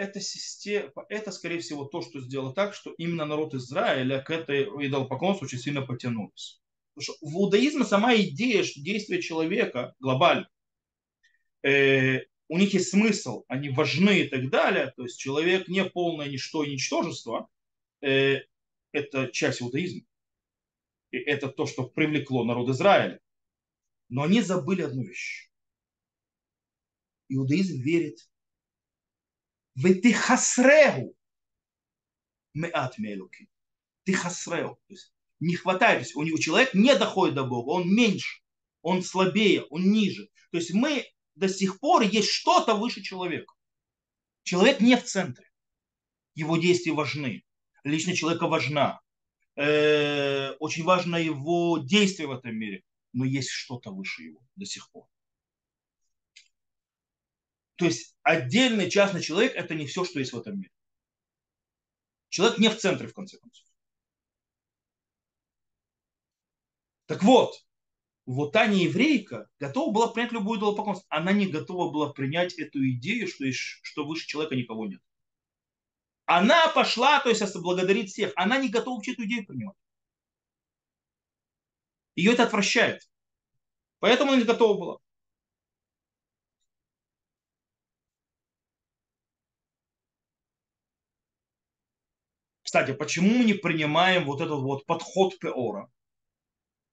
Это, 0.03 0.19
система, 0.21 0.91
это, 1.09 1.31
скорее 1.31 1.61
всего, 1.61 1.85
то, 1.85 2.03
что 2.03 2.21
сделало 2.21 2.53
так, 2.53 2.75
что 2.75 2.93
именно 2.99 3.25
народ 3.25 3.55
Израиля 3.55 4.21
к 4.21 4.31
этой 4.31 4.65
идолопоклонству 4.65 5.47
очень 5.47 5.59
сильно 5.59 5.83
потянулся. 5.83 6.59
Потому 6.93 7.05
что 7.05 7.25
в 7.25 7.33
иудаизме 7.37 7.85
сама 7.85 8.13
идея, 8.17 8.65
что 8.65 8.81
действие 8.81 9.23
человека 9.23 9.95
глобально, 10.01 10.49
э, 11.63 12.23
у 12.49 12.59
них 12.59 12.75
есть 12.75 12.91
смысл, 12.91 13.45
они 13.47 13.69
важны 13.69 14.23
и 14.23 14.29
так 14.29 14.51
далее, 14.51 14.93
то 14.97 15.05
есть 15.05 15.21
человек 15.21 15.69
не 15.69 15.85
полное 15.85 16.29
ничто 16.29 16.65
и 16.65 16.73
ничтожество, 16.73 17.49
э, 18.01 18.41
это 18.91 19.29
часть 19.29 19.63
иудаизма. 19.63 20.05
И 21.13 21.19
это 21.19 21.47
то, 21.47 21.65
что 21.65 21.89
привлекло 21.89 22.43
народ 22.43 22.71
Израиля. 22.71 23.21
Но 24.09 24.25
они 24.25 24.43
забыли 24.43 24.83
одну 24.83 25.05
вещь. 25.05 25.49
Иудаизм 27.29 27.81
верит 27.81 28.19
в 29.75 29.95
тихасрегу 29.95 31.17
меат 32.55 32.99
мелуки. 32.99 33.49
Тихасрегу. 34.05 34.77
То 34.87 34.93
есть 34.93 35.13
не 35.41 35.57
хватает. 35.57 35.99
То 35.99 36.05
есть 36.05 36.17
у 36.17 36.23
него 36.23 36.39
человек 36.39 36.75
не 36.75 36.95
доходит 36.95 37.35
до 37.35 37.45
Бога, 37.45 37.71
он 37.71 37.93
меньше, 37.93 38.43
он 38.83 39.03
слабее, 39.03 39.65
он 39.65 39.91
ниже. 39.91 40.29
То 40.51 40.59
есть 40.59 40.73
мы 40.73 41.07
до 41.35 41.49
сих 41.49 41.81
пор 41.81 42.03
есть 42.03 42.29
что-то 42.29 42.75
выше 42.75 43.03
человека. 43.03 43.55
Человек 44.43 44.81
не 44.81 44.97
в 44.97 45.05
центре. 45.05 45.51
Его 46.35 46.57
действия 46.57 46.93
важны. 46.93 47.45
Личность 47.85 48.19
человека 48.21 48.47
важна 48.47 49.01
э, 49.57 50.51
очень 50.59 50.85
важно 50.85 51.17
его 51.17 51.79
действие 51.79 52.29
в 52.29 52.33
этом 52.33 52.55
мире, 52.57 52.83
но 53.13 53.25
есть 53.25 53.51
что-то 53.51 53.91
выше 53.91 54.23
его 54.23 54.41
до 54.57 54.65
сих 54.65 54.91
пор. 54.91 55.07
То 57.83 57.87
есть 57.87 58.15
отдельный 58.23 58.89
частный 58.89 59.21
человек 59.21 59.57
это 59.57 59.75
не 59.75 59.87
все, 59.89 60.05
что 60.05 60.21
есть 60.21 60.33
в 60.33 60.39
этом 60.39 60.57
мире. 60.57 60.71
Человек 62.29 62.59
не 62.59 62.69
в 62.69 62.79
центре, 62.79 63.09
в 63.09 63.13
конце 63.13 63.39
концов. 63.39 63.67
Так 67.07 67.25
вот, 67.25 67.57
вот 68.25 68.53
та 68.53 68.69
нееврейка 68.69 69.51
готова 69.59 69.93
была 69.93 70.13
принять 70.13 70.31
любую 70.31 70.61
идолопоклонство. 70.61 71.09
Она 71.11 71.33
не 71.33 71.49
готова 71.49 71.91
была 71.91 72.13
принять 72.13 72.55
эту 72.55 72.89
идею, 72.91 73.27
что, 73.27 73.51
что 73.51 74.07
выше 74.07 74.29
человека 74.29 74.55
никого 74.55 74.87
нет. 74.87 75.01
Она 76.27 76.69
пошла, 76.69 77.19
то 77.19 77.31
есть 77.31 77.57
благодарит 77.57 78.11
всех. 78.11 78.33
Она 78.37 78.59
не 78.59 78.69
готова 78.69 78.95
вообще 78.95 79.15
эту 79.15 79.25
идею 79.25 79.45
принимать. 79.45 79.77
Ее 82.15 82.35
это 82.35 82.45
отвращает. 82.45 83.11
Поэтому 83.99 84.31
она 84.31 84.41
не 84.41 84.47
готова 84.47 84.79
была. 84.79 85.02
Кстати, 92.73 92.95
почему 92.95 93.29
мы 93.29 93.45
не 93.45 93.53
принимаем 93.53 94.25
вот 94.25 94.41
этот 94.41 94.63
вот 94.63 94.87
подход 94.87 95.39
Пеора? 95.39 95.93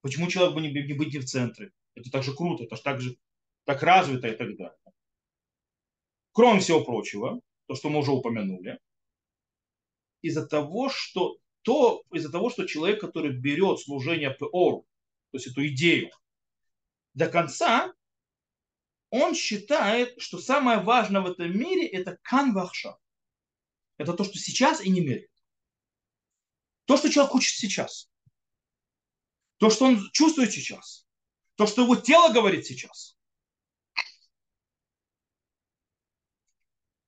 Почему 0.01 0.27
человек 0.27 0.53
бы 0.53 0.59
не, 0.59 0.73
не 0.73 0.91
быть 0.91 1.13
не 1.13 1.19
в 1.19 1.25
центре? 1.25 1.71
Это 1.95 2.11
так 2.11 2.21
же 2.21 2.35
круто, 2.35 2.65
это 2.65 2.75
же 2.75 2.81
так 2.81 2.99
же 2.99 3.17
так 3.63 3.81
развито 3.81 4.27
и 4.27 4.35
так 4.35 4.57
далее. 4.57 4.77
Кроме 6.33 6.59
всего 6.59 6.83
прочего, 6.83 7.39
то, 7.67 7.75
что 7.75 7.87
мы 7.87 7.99
уже 7.99 8.11
упомянули, 8.11 8.77
из-за 10.21 10.45
того, 10.45 10.89
что 10.89 11.37
то, 11.61 12.03
из-за 12.11 12.29
того, 12.29 12.49
что 12.49 12.67
человек, 12.67 12.99
который 12.99 13.31
берет 13.31 13.79
служение 13.79 14.31
ПОР, 14.31 14.81
то 14.81 15.37
есть 15.37 15.47
эту 15.47 15.65
идею, 15.69 16.11
до 17.13 17.29
конца, 17.29 17.93
он 19.11 19.33
считает, 19.33 20.19
что 20.19 20.39
самое 20.39 20.81
важное 20.81 21.21
в 21.21 21.27
этом 21.27 21.57
мире 21.57 21.87
это 21.87 22.19
канвахша. 22.23 22.97
Это 23.97 24.11
то, 24.11 24.25
что 24.25 24.37
сейчас 24.37 24.83
и 24.83 24.89
не 24.89 24.99
меряет. 24.99 25.29
То, 26.89 26.97
что 26.97 27.08
человек 27.12 27.34
хочет 27.34 27.56
сейчас. 27.56 28.10
то, 29.58 29.69
что 29.69 29.86
он 29.86 30.10
чувствует 30.12 30.52
сейчас, 30.52 31.06
то, 31.56 31.67
что 31.67 31.84
его 31.84 31.95
тело 31.95 32.34
говорит 32.34 32.65
сейчас. 32.65 33.15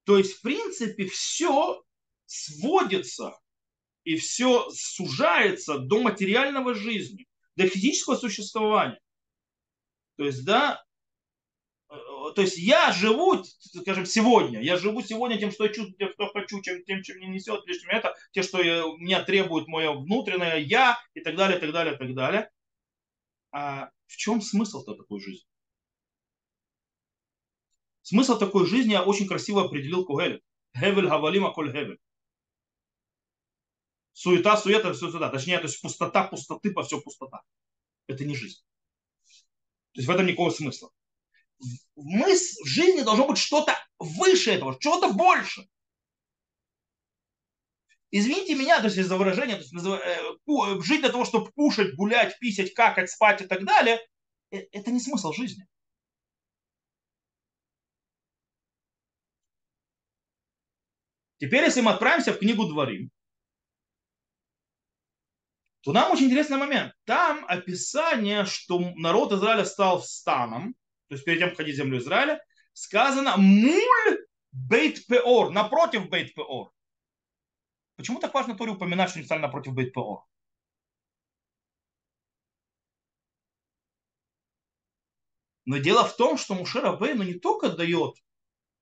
То 0.03 0.19
есть, 0.19 0.33
в 0.33 0.41
принципе, 0.41 1.07
все 1.07 1.83
сводится 2.27 3.39
и 4.03 4.17
все 4.17 4.69
сужается 4.69 5.79
до 5.79 6.03
материального 6.03 6.75
жизни, 6.75 7.27
до 7.55 7.67
физического 7.67 8.17
существования. 8.17 9.01
То 10.17 10.25
есть, 10.25 10.45
да, 10.45 10.83
то 12.29 12.41
есть 12.41 12.57
я 12.57 12.91
живу, 12.91 13.43
скажем, 13.43 14.05
сегодня, 14.05 14.61
я 14.61 14.77
живу 14.77 15.01
сегодня 15.01 15.39
тем, 15.39 15.51
что 15.51 15.65
я 15.65 15.73
чувствую, 15.73 15.97
тем, 15.97 16.11
что 16.13 16.27
хочу, 16.27 16.61
чем, 16.61 16.83
тем, 16.83 17.01
чем 17.01 17.17
мне 17.17 17.27
несет 17.27 17.65
лишь 17.65 17.81
это, 17.87 18.15
те, 18.31 18.43
что 18.43 18.61
я, 18.61 18.83
меня 18.97 19.23
требует 19.23 19.67
мое 19.67 19.91
внутреннее 19.93 20.61
я 20.61 20.99
и 21.13 21.21
так 21.21 21.35
далее, 21.35 21.59
так 21.59 21.71
далее, 21.71 21.95
так 21.97 22.13
далее. 22.13 22.49
А 23.51 23.89
в 24.07 24.15
чем 24.17 24.41
смысл-то 24.41 24.95
такой 24.95 25.19
жизни? 25.19 25.47
Смысл 28.01 28.37
такой 28.37 28.65
жизни 28.65 28.91
я 28.91 29.03
очень 29.03 29.27
красиво 29.27 29.63
определил 29.63 30.05
Кугель. 30.05 30.41
Хевель 30.77 31.07
Гавалима 31.07 31.51
Коль 31.51 31.71
Хевель. 31.71 31.99
Суета, 34.13 34.57
суета, 34.57 34.93
все 34.93 35.09
сюда. 35.11 35.29
Точнее, 35.29 35.57
то 35.59 35.65
есть 35.65 35.81
пустота, 35.81 36.23
пустоты, 36.27 36.71
по 36.71 36.83
все 36.83 37.01
пустота. 37.01 37.41
Это 38.07 38.25
не 38.25 38.35
жизнь. 38.35 38.61
То 39.93 39.99
есть 39.99 40.07
в 40.07 40.11
этом 40.11 40.25
никакого 40.25 40.49
смысла. 40.49 40.91
Мы 41.95 42.35
в 42.35 42.65
жизни 42.65 43.01
должно 43.01 43.27
быть 43.27 43.37
что-то 43.37 43.77
выше 43.99 44.51
этого, 44.51 44.77
что-то 44.79 45.13
больше. 45.13 45.67
Извините 48.11 48.55
меня, 48.55 48.79
то 48.79 48.85
есть 48.85 48.97
из-за 48.97 49.17
выражения, 49.17 49.55
то 49.55 49.61
есть, 49.61 49.73
э, 49.73 50.81
жить 50.81 50.99
для 50.99 51.09
того, 51.09 51.23
чтобы 51.23 51.51
кушать, 51.53 51.95
гулять, 51.95 52.37
писать, 52.39 52.73
какать, 52.73 53.09
спать 53.09 53.41
и 53.41 53.47
так 53.47 53.63
далее, 53.63 54.05
э, 54.51 54.57
это 54.71 54.91
не 54.91 54.99
смысл 54.99 55.31
жизни. 55.31 55.65
Теперь, 61.39 61.63
если 61.63 61.81
мы 61.81 61.91
отправимся 61.91 62.33
в 62.33 62.39
книгу 62.39 62.67
Дворим, 62.67 63.09
то 65.81 65.93
нам 65.93 66.11
очень 66.11 66.25
интересный 66.25 66.57
момент. 66.57 66.93
Там 67.05 67.45
описание, 67.47 68.45
что 68.45 68.79
народ 68.95 69.31
Израиля 69.31 69.65
стал 69.65 70.03
станом, 70.03 70.75
то 71.11 71.15
есть 71.15 71.25
перед 71.25 71.39
тем, 71.39 71.49
как 71.49 71.57
ходить 71.57 71.75
в 71.75 71.77
землю 71.77 71.97
Израиля, 71.97 72.41
сказано 72.71 73.35
«муль 73.35 74.25
бейт 74.53 75.05
пеор», 75.07 75.51
напротив 75.51 76.07
бейт 76.07 76.33
пеор. 76.33 76.71
Почему 77.97 78.21
так 78.21 78.33
важно 78.33 78.55
Торе 78.55 78.71
упоминать, 78.71 79.09
что 79.09 79.19
они 79.19 79.25
стали 79.25 79.41
напротив 79.41 79.73
бейт 79.73 79.93
пеор? 79.93 80.23
Но 85.65 85.79
дело 85.79 86.05
в 86.05 86.15
том, 86.15 86.37
что 86.37 86.55
Мушера 86.55 86.93
Бейну 86.93 87.23
не 87.23 87.33
только 87.33 87.67
дает 87.67 88.15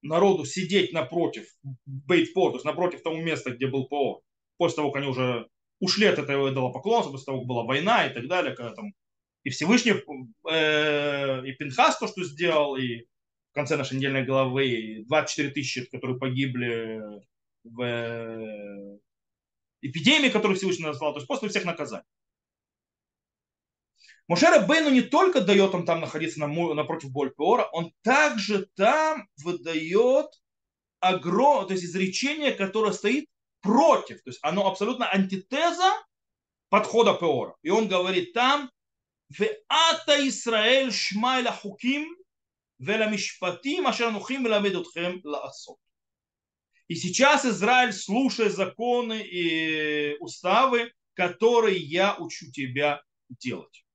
народу 0.04 0.46
сидеть 0.46 0.94
напротив 0.94 1.52
Бейтпор, 1.88 2.52
то 2.52 2.58
есть 2.58 2.66
напротив 2.66 3.02
того 3.02 3.18
места, 3.18 3.50
где 3.50 3.66
был 3.66 3.88
ПО, 3.88 4.22
после 4.58 4.76
того, 4.76 4.92
как 4.92 5.02
они 5.02 5.10
уже 5.10 5.50
ушли 5.80 6.06
от 6.06 6.20
этого 6.20 6.52
идолопоклонства, 6.52 7.12
после 7.12 7.26
того, 7.26 7.40
как 7.40 7.48
была 7.48 7.64
война 7.64 8.06
и 8.06 8.14
так 8.14 8.28
далее, 8.28 8.56
когда 8.56 8.76
там 8.76 8.94
и 9.44 9.50
Всевышний, 9.50 9.94
э, 10.52 11.46
и 11.46 11.52
Пинхас 11.54 11.98
то, 11.98 12.08
что 12.08 12.24
сделал, 12.24 12.76
и 12.76 13.02
в 13.52 13.54
конце 13.54 13.78
нашей 13.78 13.98
недельной 13.98 14.26
главы 14.26 15.04
24 15.08 15.50
тысячи, 15.52 15.86
которые 15.86 16.20
погибли 16.20 17.02
в 17.64 17.82
э, 17.82 19.00
эпидемии, 19.82 20.30
которую 20.30 20.58
Всевышний 20.58 20.86
назвал, 20.86 21.14
то 21.14 21.20
есть 21.20 21.28
после 21.28 21.50
всех 21.50 21.66
наказаний. 21.66 22.06
Мушера 24.28 24.60
Бейну 24.60 24.92
не 24.92 25.02
только 25.02 25.42
дает 25.42 25.74
он 25.74 25.86
там 25.86 26.02
находиться 26.02 26.40
напротив 26.40 27.12
Больпеора, 27.12 27.68
он 27.72 27.92
также 28.04 28.68
там 28.76 29.28
выдает 29.44 30.28
огром, 31.00 31.66
то 31.66 31.74
есть 31.74 31.86
изречение, 31.86 32.52
которое 32.52 32.94
стоит 32.94 33.28
против. 33.62 34.22
То 34.22 34.30
есть 34.30 34.40
оно 34.44 34.68
абсолютно 34.68 35.10
антитеза 35.10 35.92
подхода 36.70 37.16
Пеора. 37.16 37.56
И 37.64 37.70
он 37.70 37.88
говорит 37.88 38.34
там, 38.34 38.70
«Веата 39.30 40.28
Исраэль 40.28 40.92
шмайла 40.92 41.52
хуким 41.52 42.18
веламишпатим 42.80 43.88
ашер 43.88 44.12
нухим 44.12 44.44
веламедутхем 44.44 45.22
лаасот». 45.24 45.78
И 46.88 46.96
сейчас 46.96 47.46
Израиль, 47.46 47.94
слушай 47.94 48.50
законы 48.50 49.22
и 49.22 50.18
уставы, 50.20 50.92
которые 51.14 51.78
я 51.78 52.16
учу 52.18 52.52
тебя 52.52 53.04
делать. 53.30 53.86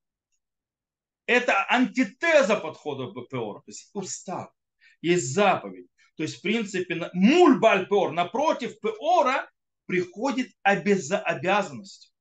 Это 1.26 1.66
антитеза 1.68 2.54
подхода 2.56 3.06
БПОР, 3.06 3.62
то 3.62 3.70
есть 3.70 3.90
устав, 3.94 4.52
есть 5.00 5.32
заповедь. 5.32 5.88
То 6.16 6.22
есть, 6.22 6.36
в 6.36 6.42
принципе, 6.42 7.10
муль 7.12 7.58
бальпор, 7.58 8.12
напротив 8.12 8.78
пеора 8.78 9.50
приходит 9.86 10.52
обяз... 10.62 11.10
обязанность 11.10 12.14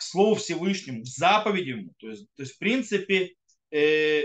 к 0.00 0.02
Слову 0.02 0.36
Всевышнему, 0.36 1.02
к 1.02 1.06
заповеди 1.06 1.68
ему. 1.68 1.92
То 1.98 2.08
есть, 2.08 2.26
то 2.34 2.42
есть 2.42 2.54
в 2.54 2.58
принципе, 2.58 3.34
э, 3.70 4.22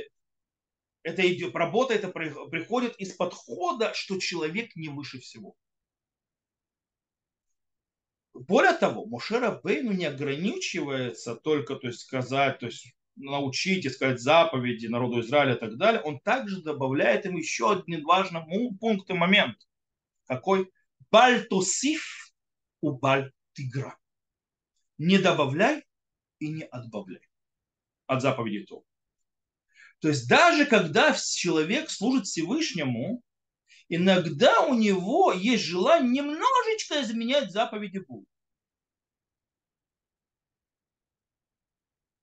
это 1.04 1.34
идет, 1.34 1.54
работа 1.54 1.94
это 1.94 2.08
приходит 2.08 2.96
из 2.96 3.12
подхода, 3.12 3.94
что 3.94 4.18
человек 4.18 4.74
не 4.78 4.88
выше 4.88 5.20
всего. 5.20 5.54
Более 8.34 8.72
того, 8.72 9.06
Мушера 9.06 9.60
Бейну 9.62 9.92
не 9.92 10.06
ограничивается 10.06 11.36
только 11.36 11.76
то 11.76 11.88
есть, 11.88 12.00
сказать, 12.00 12.60
то 12.60 12.68
есть 12.68 12.96
научить, 13.18 13.92
сказать 13.94 14.22
заповеди 14.22 14.88
народу 14.88 15.20
Израиля 15.20 15.56
и 15.56 15.60
так 15.60 15.76
далее. 15.76 16.02
Он 16.02 16.22
также 16.22 16.62
добавляет 16.62 17.26
им 17.26 17.36
еще 17.36 17.74
один 17.74 18.06
важный 18.06 18.42
пункт 18.80 19.10
и 19.10 19.14
момент. 19.14 19.58
Какой? 20.26 20.72
Бальтусиф 21.12 22.34
у 22.80 22.94
бальтигра. 22.94 23.98
Не 24.98 25.18
добавляй 25.18 25.84
и 26.40 26.50
не 26.50 26.64
отбавляй 26.64 27.28
от 28.08 28.22
заповеди 28.22 28.66
то. 28.66 28.84
То 30.00 30.10
есть 30.10 30.28
даже 30.30 30.66
когда 30.66 31.14
человек 31.14 31.90
служит 31.90 32.26
Всевышнему, 32.26 33.22
иногда 33.90 34.62
у 34.62 34.74
него 34.74 35.34
есть 35.34 35.64
желание 35.64 36.24
немножечко 36.24 37.02
изменять 37.02 37.52
заповеди 37.52 38.00
Бога. 38.00 38.26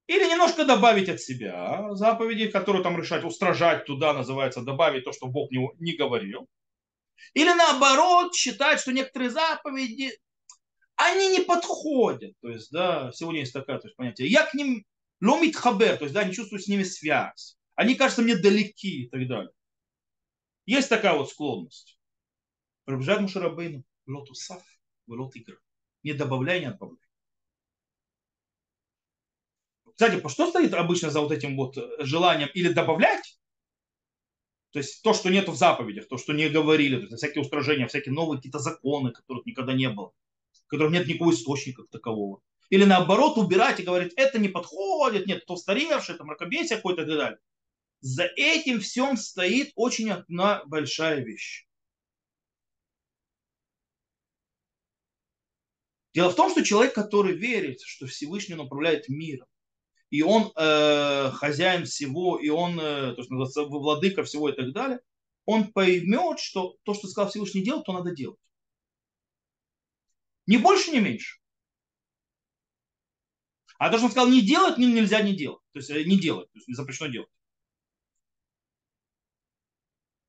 Или 0.07 0.29
немножко 0.29 0.65
добавить 0.65 1.09
от 1.09 1.21
себя 1.21 1.95
заповеди, 1.95 2.49
которые 2.49 2.83
там 2.83 2.99
решать, 2.99 3.25
устражать 3.25 3.87
туда, 3.87 4.13
называется, 4.13 4.61
добавить 4.61 5.05
то, 5.05 5.13
что 5.13 5.27
Бог 5.27 5.51
не, 5.51 5.67
не 5.79 5.97
говорил. 5.97 6.49
Или 7.35 7.53
наоборот, 7.55 8.35
считать, 8.35 8.81
что 8.81 8.93
некоторые 8.93 9.31
заповеди, 9.31 10.13
они 11.11 11.29
не 11.29 11.41
подходят. 11.41 12.35
То 12.41 12.49
есть, 12.49 12.71
да, 12.71 13.11
сегодня 13.13 13.41
есть 13.41 13.53
такое 13.53 13.79
то 13.79 13.87
есть, 13.87 13.97
понятие. 13.97 14.29
Я 14.29 14.47
к 14.47 14.55
ним 14.55 14.85
ломит 15.21 15.57
хабер, 15.57 15.97
то 15.97 16.05
есть, 16.05 16.15
да, 16.15 16.25
не 16.25 16.33
чувствую 16.33 16.61
с 16.61 16.69
ними 16.69 16.83
связь. 16.83 17.57
Они 17.75 17.95
кажутся 17.95 18.23
мне 18.23 18.37
далеки 18.37 19.05
и 19.05 19.09
так 19.09 19.27
далее. 19.27 19.53
Есть 20.67 20.89
такая 20.89 21.15
вот 21.15 21.31
склонность. 21.31 21.99
Приближает 22.85 23.21
Мушарабейну, 23.21 23.85
лотусав, 24.07 24.63
лот 25.07 25.37
игра. 25.37 25.57
Не 26.03 26.13
добавляй, 26.13 26.61
не 26.61 26.67
отбавляй. 26.67 26.99
Кстати, 29.95 30.27
что 30.29 30.49
стоит 30.49 30.75
обычно 30.75 31.11
за 31.11 31.21
вот 31.21 31.33
этим 31.33 31.57
вот 31.57 31.77
желанием 32.01 32.49
или 32.55 32.73
добавлять, 32.73 33.39
то 34.71 34.79
есть 34.79 35.03
то, 35.03 35.13
что 35.13 35.31
нет 35.31 35.49
в 35.49 35.55
заповедях, 35.55 36.09
то, 36.09 36.17
что 36.17 36.33
не 36.33 36.49
говорили, 36.49 36.97
то 36.97 37.03
есть 37.03 37.19
всякие 37.19 37.43
устражения, 37.43 37.87
всякие 37.87 38.15
новые 38.15 38.39
какие-то 38.39 38.59
законы, 38.59 39.13
которых 39.13 39.45
никогда 39.45 39.75
не 39.75 39.91
было, 39.91 40.13
в 40.73 40.75
которых 40.75 40.93
нет 40.93 41.07
никакого 41.07 41.33
источника 41.33 41.83
такового. 41.91 42.41
Или 42.71 42.85
наоборот 42.85 43.37
убирать 43.37 43.79
и 43.79 43.83
говорить, 43.83 44.15
это 44.17 44.39
не 44.39 44.49
подходит, 44.49 45.27
нет, 45.27 45.43
это 45.43 45.53
устаревшее, 45.53 46.15
это 46.15 46.25
мракобесие 46.25 46.77
какое-то 46.77 47.03
и 47.03 47.07
так 47.07 47.17
далее. 47.17 47.39
За 48.01 48.25
этим 48.25 48.81
всем 48.81 49.19
стоит 49.19 49.73
очень 49.77 50.11
одна 50.11 50.65
большая 50.65 51.23
вещь. 51.23 51.67
Дело 56.15 56.31
в 56.31 56.35
том, 56.35 56.51
что 56.51 56.65
человек, 56.65 56.95
который 56.95 57.35
верит, 57.35 57.83
что 57.83 58.07
Всевышний 58.07 58.55
управляет 58.55 59.11
миром, 59.11 59.47
и 60.09 60.23
он 60.23 60.53
э, 60.57 61.31
хозяин 61.33 61.85
всего, 61.85 62.39
и 62.39 62.49
он 62.49 62.81
э, 62.81 63.15
то 63.15 63.19
есть, 63.19 63.31
владыка 63.31 64.25
всего 64.25 64.49
и 64.49 64.53
так 64.57 64.73
далее, 64.73 65.01
он 65.45 65.71
поймет, 65.73 66.39
что 66.39 66.77
то, 66.85 66.95
что 66.95 67.09
сказал 67.09 67.31
Всевышний 67.31 67.63
делать, 67.63 67.85
то 67.85 67.93
надо 67.93 68.15
делать. 68.15 68.39
Ни 70.47 70.57
больше, 70.57 70.91
ни 70.91 70.99
меньше. 70.99 71.39
А 73.79 73.91
то, 73.91 73.97
что 73.97 74.07
он 74.07 74.13
сказал 74.13 74.29
не 74.29 74.43
делать, 74.43 74.79
нельзя 74.79 75.23
не 75.23 75.35
делать. 75.35 75.63
То 75.73 75.79
есть 75.79 75.91
э, 75.91 76.05
не 76.05 76.19
делать, 76.19 76.51
то 76.53 76.59
есть 76.59 76.69
не 76.69 76.75
запрещено 76.75 77.09
делать 77.09 77.31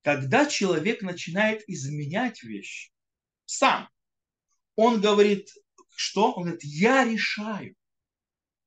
когда 0.04 0.46
человек 0.46 1.02
начинает 1.02 1.68
изменять 1.68 2.44
вещи 2.44 2.92
сам, 3.46 3.90
он 4.76 5.02
говорит, 5.02 5.50
что? 5.96 6.34
Он 6.34 6.44
говорит, 6.44 6.64
я 6.64 7.06
решаю. 7.06 7.76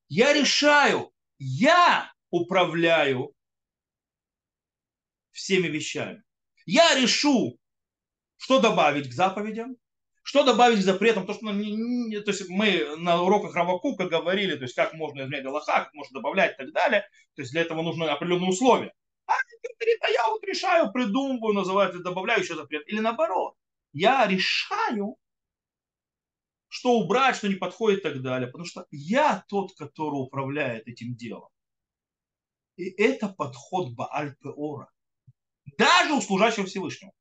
Я 0.09 0.32
решаю, 0.32 1.12
я 1.38 2.12
управляю 2.30 3.35
всеми 5.32 5.68
вещами. 5.68 6.22
Я 6.64 6.98
решу, 6.98 7.59
что 8.37 8.61
добавить 8.61 9.11
к 9.11 9.12
заповедям, 9.12 9.76
что 10.26 10.42
добавить 10.42 10.80
к 10.80 10.82
запретам, 10.82 11.24
то, 11.24 11.34
что 11.34 11.52
не, 11.52 12.18
то 12.20 12.32
есть 12.32 12.48
мы 12.48 12.96
на 12.96 13.22
уроках 13.22 13.54
Равакука 13.54 14.08
говорили, 14.08 14.56
то 14.56 14.64
есть 14.64 14.74
как 14.74 14.92
можно 14.92 15.22
изменять 15.22 15.44
Аллаха, 15.44 15.84
как 15.84 15.94
можно 15.94 16.18
добавлять 16.18 16.54
и 16.54 16.64
так 16.64 16.72
далее, 16.72 17.02
то 17.36 17.42
есть 17.42 17.52
для 17.52 17.60
этого 17.60 17.82
нужны 17.82 18.06
определенные 18.06 18.50
условия. 18.50 18.92
А, 19.28 19.34
а 19.34 20.10
я 20.10 20.28
вот 20.28 20.42
решаю, 20.42 20.90
придумываю, 20.90 21.54
называю 21.54 21.90
это, 21.90 22.00
добавляю 22.00 22.42
еще 22.42 22.56
запрет. 22.56 22.82
Или 22.88 22.98
наоборот, 22.98 23.54
я 23.92 24.26
решаю, 24.26 25.16
что 26.66 26.98
убрать, 26.98 27.36
что 27.36 27.46
не 27.46 27.54
подходит 27.54 28.00
и 28.00 28.02
так 28.02 28.20
далее. 28.20 28.48
Потому 28.48 28.64
что 28.64 28.84
я 28.90 29.44
тот, 29.48 29.76
который 29.76 30.16
управляет 30.16 30.88
этим 30.88 31.14
делом. 31.14 31.50
И 32.76 32.90
это 33.00 33.28
подход 33.28 33.94
Бааль 33.94 34.34
Пеора. 34.42 34.90
Даже 35.78 36.14
у 36.14 36.20
служащего 36.20 36.66
Всевышнего. 36.66 37.12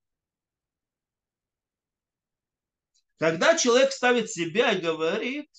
Когда 3.17 3.57
человек 3.57 3.91
ставит 3.91 4.29
себя 4.29 4.71
и 4.71 4.81
говорит, 4.81 5.49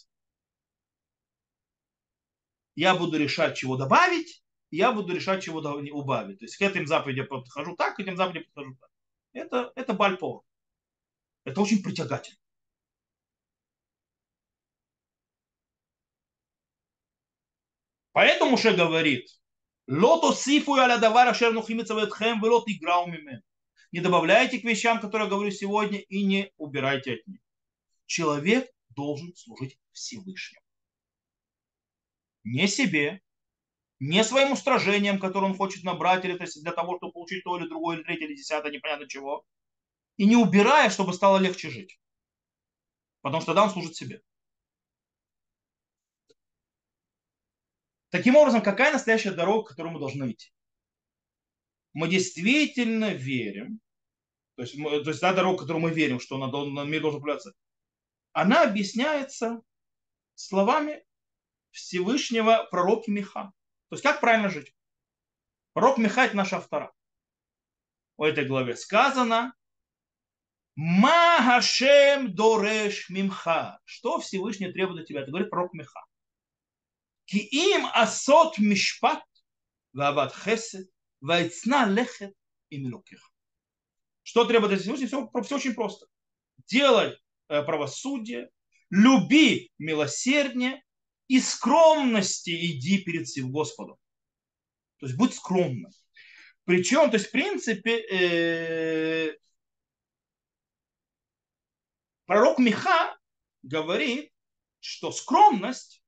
я 2.74 2.94
буду 2.94 3.18
решать, 3.18 3.56
чего 3.56 3.76
добавить, 3.76 4.42
я 4.70 4.92
буду 4.92 5.14
решать, 5.14 5.42
чего 5.42 5.60
убавить. 5.60 6.38
То 6.38 6.44
есть 6.44 6.56
к 6.56 6.62
этим 6.62 6.86
заповедям 6.86 7.24
я 7.24 7.28
подхожу 7.28 7.74
так, 7.76 7.96
к 7.96 8.00
этим 8.00 8.16
заповедям 8.16 8.44
подхожу 8.52 8.76
так. 8.78 8.90
Это, 9.32 9.72
это 9.74 9.94
бальпо. 9.94 10.44
Это 11.44 11.60
очень 11.60 11.82
притягательно. 11.82 12.38
Поэтому 18.12 18.56
Ше 18.56 18.74
говорит, 18.74 19.28
Лото 19.86 20.32
сифу 20.34 20.74
аля 20.74 20.98
давара 20.98 21.32
велот 21.32 22.64
играл 22.66 23.06
мимен. 23.06 23.42
Не 23.92 24.00
добавляйте 24.00 24.58
к 24.58 24.64
вещам, 24.64 25.00
которые 25.00 25.26
я 25.26 25.30
говорю 25.30 25.50
сегодня, 25.50 25.98
и 25.98 26.24
не 26.24 26.52
убирайте 26.56 27.14
от 27.14 27.26
них. 27.26 27.40
Человек 28.06 28.70
должен 28.90 29.34
служить 29.34 29.78
Всевышнему. 29.92 30.64
Не 32.44 32.68
себе, 32.68 33.22
не 33.98 34.22
своим 34.24 34.52
устражением, 34.52 35.18
которое 35.18 35.46
он 35.46 35.56
хочет 35.56 35.82
набрать, 35.82 36.24
или 36.24 36.36
то 36.36 36.44
есть 36.44 36.62
для 36.62 36.72
того, 36.72 36.96
чтобы 36.96 37.12
получить 37.12 37.44
то 37.44 37.58
или 37.58 37.68
другое, 37.68 37.96
или 37.96 38.04
третье, 38.04 38.26
или 38.26 38.36
десятое, 38.36 38.72
непонятно 38.72 39.08
чего. 39.08 39.44
И 40.16 40.26
не 40.26 40.36
убирая, 40.36 40.90
чтобы 40.90 41.12
стало 41.12 41.38
легче 41.38 41.70
жить. 41.70 42.00
Потому 43.20 43.40
что 43.40 43.48
тогда 43.48 43.64
он 43.64 43.70
служит 43.70 43.96
себе. 43.96 44.22
Таким 48.10 48.36
образом, 48.36 48.62
какая 48.62 48.92
настоящая 48.92 49.32
дорога, 49.32 49.64
к 49.64 49.68
которой 49.70 49.92
мы 49.92 49.98
должны 49.98 50.30
идти? 50.30 50.52
Мы 51.92 52.08
действительно 52.08 53.12
верим, 53.12 53.80
то 54.54 54.62
есть, 54.62 54.76
мы, 54.76 55.02
то 55.02 55.10
есть 55.10 55.20
та 55.20 55.34
дорога, 55.34 55.58
к 55.58 55.60
которой 55.62 55.78
мы 55.78 55.90
верим, 55.90 56.20
что 56.20 56.36
она, 56.36 56.46
на 56.46 56.84
мир 56.84 57.02
должен 57.02 57.18
управляться, 57.18 57.52
она 58.36 58.64
объясняется 58.64 59.62
словами 60.34 61.02
Всевышнего 61.70 62.68
пророка 62.70 63.10
Миха. 63.10 63.54
То 63.88 63.94
есть 63.94 64.02
как 64.02 64.20
правильно 64.20 64.50
жить? 64.50 64.76
Пророк 65.72 65.96
Миха– 65.96 66.24
это 66.26 66.36
наш 66.36 66.52
автора. 66.52 66.92
В 68.18 68.22
этой 68.22 68.44
главе 68.44 68.76
сказано 68.76 69.54
Магашем 70.74 72.34
дореш 72.34 73.08
мимха. 73.08 73.80
Что 73.86 74.20
Всевышний 74.20 74.70
требует 74.70 75.00
от 75.00 75.08
тебя? 75.08 75.22
Это 75.22 75.30
говорит 75.30 75.48
пророк 75.48 75.72
Миха. 75.72 76.04
Ки 77.24 77.38
им 77.38 77.86
асот 77.94 78.58
мишпат 78.58 79.24
вават 79.94 80.34
хесед 80.34 80.90
вайцна 81.22 81.86
лехет 81.86 82.34
и 82.68 82.76
милокех. 82.76 83.32
Что 84.24 84.44
требует 84.44 84.74
от 84.74 84.80
Всевышнего? 84.82 85.08
Все, 85.08 85.42
все 85.42 85.56
очень 85.56 85.74
просто. 85.74 86.06
Делай 86.66 87.12
э, 87.12 87.16
правосудие, 87.48 88.50
люби 88.90 89.70
милосердие 89.78 90.82
и 91.28 91.40
скромности 91.40 92.50
иди 92.50 92.98
перед 92.98 93.26
всем 93.26 93.50
Господом. 93.50 93.96
То 94.98 95.06
есть 95.06 95.18
будь 95.18 95.34
скромным. 95.34 95.90
Причем, 96.64 97.10
то 97.10 97.16
есть, 97.16 97.28
в 97.28 97.30
принципе, 97.30 97.98
э, 98.10 99.36
пророк 102.26 102.58
Миха 102.58 103.16
говорит, 103.62 104.32
что 104.80 105.12
скромность 105.12 106.02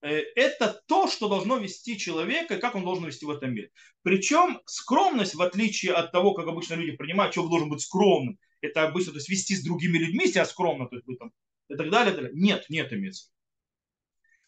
э, 0.00 0.08
это 0.34 0.82
то, 0.86 1.08
что 1.08 1.28
должно 1.28 1.58
вести 1.58 1.98
человека, 1.98 2.54
и 2.54 2.60
как 2.60 2.74
он 2.74 2.84
должен 2.84 3.04
вести 3.04 3.26
в 3.26 3.30
этом 3.30 3.52
мире. 3.52 3.70
Причем 4.02 4.60
скромность, 4.66 5.34
в 5.34 5.42
отличие 5.42 5.92
от 5.92 6.12
того, 6.12 6.32
как 6.32 6.46
обычно 6.46 6.74
люди 6.74 6.96
принимают, 6.96 7.34
человек 7.34 7.50
должен 7.50 7.68
быть 7.68 7.82
скромным, 7.82 8.38
это 8.62 8.84
обычно, 8.84 9.12
то 9.12 9.18
есть 9.18 9.28
вести 9.28 9.54
с 9.54 9.62
другими 9.62 9.98
людьми 9.98 10.26
себя 10.26 10.46
скромно, 10.46 10.88
то 10.88 10.96
есть 10.96 11.06
быть 11.06 11.18
там, 11.18 11.32
и 11.68 11.76
так 11.76 11.90
далее, 11.90 12.12
и 12.12 12.16
так 12.16 12.24
далее. 12.24 12.40
Нет, 12.40 12.64
нет 12.70 12.92
имеется. 12.92 13.30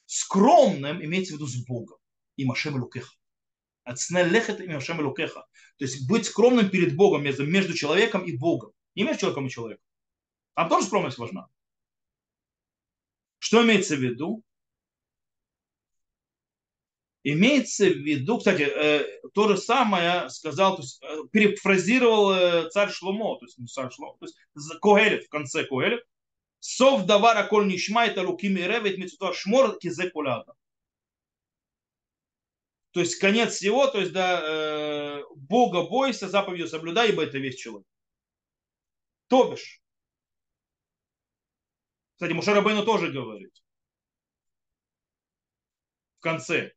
Скромным 0.07 1.05
имеется 1.05 1.35
в 1.35 1.37
виду 1.37 1.46
с 1.46 1.57
Богом. 1.66 1.98
И 2.37 2.44
Машем 2.44 2.77
Лукеха. 2.77 3.14
Ацнелехет 3.83 4.61
и 4.61 4.68
Машем 4.68 5.00
Лукеха. 5.00 5.46
То 5.79 5.85
есть 5.85 6.09
быть 6.09 6.27
скромным 6.27 6.70
перед 6.70 6.96
Богом, 6.96 7.22
между, 7.22 7.46
между 7.46 7.74
человеком 7.74 8.24
и 8.24 8.37
Богом. 8.37 8.72
Не 8.94 9.03
между 9.03 9.20
человеком 9.20 9.46
и 9.46 9.50
человеком. 9.50 9.85
Там 10.55 10.68
тоже 10.68 10.87
скромность 10.87 11.18
важна. 11.18 11.48
Что 13.38 13.64
имеется 13.64 13.96
в 13.96 14.00
виду? 14.00 14.42
Имеется 17.26 17.87
в 17.87 17.96
виду, 17.96 18.37
кстати, 18.37 18.62
э, 18.62 19.30
то 19.32 19.48
же 19.48 19.56
самое 19.56 20.28
сказал, 20.28 20.76
то 20.76 20.82
есть, 20.82 21.02
э, 21.02 21.22
перефразировал 21.32 22.32
э, 22.32 22.68
царь 22.68 22.90
Шломо, 22.90 23.38
то 23.38 23.46
есть, 23.46 23.56
ну, 23.56 23.66
царь 23.66 23.90
Шломо, 23.90 24.14
то 24.18 24.26
есть 24.26 24.37
Когелет, 24.82 25.24
в 25.24 25.30
конце 25.30 25.64
Когелет, 25.64 26.04
Сов 26.60 27.06
давара 27.06 27.46
коль 27.46 27.66
нишма 27.66 28.06
это 28.06 28.22
руки 28.22 28.48
миревит 28.48 28.98
мецута 28.98 29.32
шмор 29.32 29.78
кизе 29.78 30.10
куляда. 30.10 30.54
То 32.92 33.00
есть 33.00 33.16
конец 33.16 33.54
всего, 33.54 33.87
то 33.87 34.00
есть 34.00 34.12
да, 34.12 35.22
Бога 35.34 35.82
бойся, 35.82 36.28
заповедью 36.28 36.68
соблюдай, 36.68 37.10
ибо 37.10 37.22
это 37.24 37.38
весь 37.38 37.56
человек. 37.56 37.87
То 39.28 39.50
бишь, 39.50 39.82
кстати, 42.14 42.32
Мушарабейну 42.32 42.84
тоже 42.84 43.10
говорит 43.10 43.52
в 46.18 46.20
конце 46.22 46.72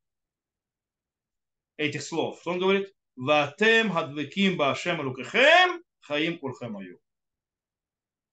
этих 1.77 2.03
слов. 2.03 2.45
Он 2.45 2.59
говорит, 2.59 2.93
Ватем 3.15 3.91
хадвеким 3.91 4.57
башем 4.57 5.01
рукахем 5.01 5.83
хаим 6.01 6.37
курхем 6.37 6.77
аю. 6.77 6.99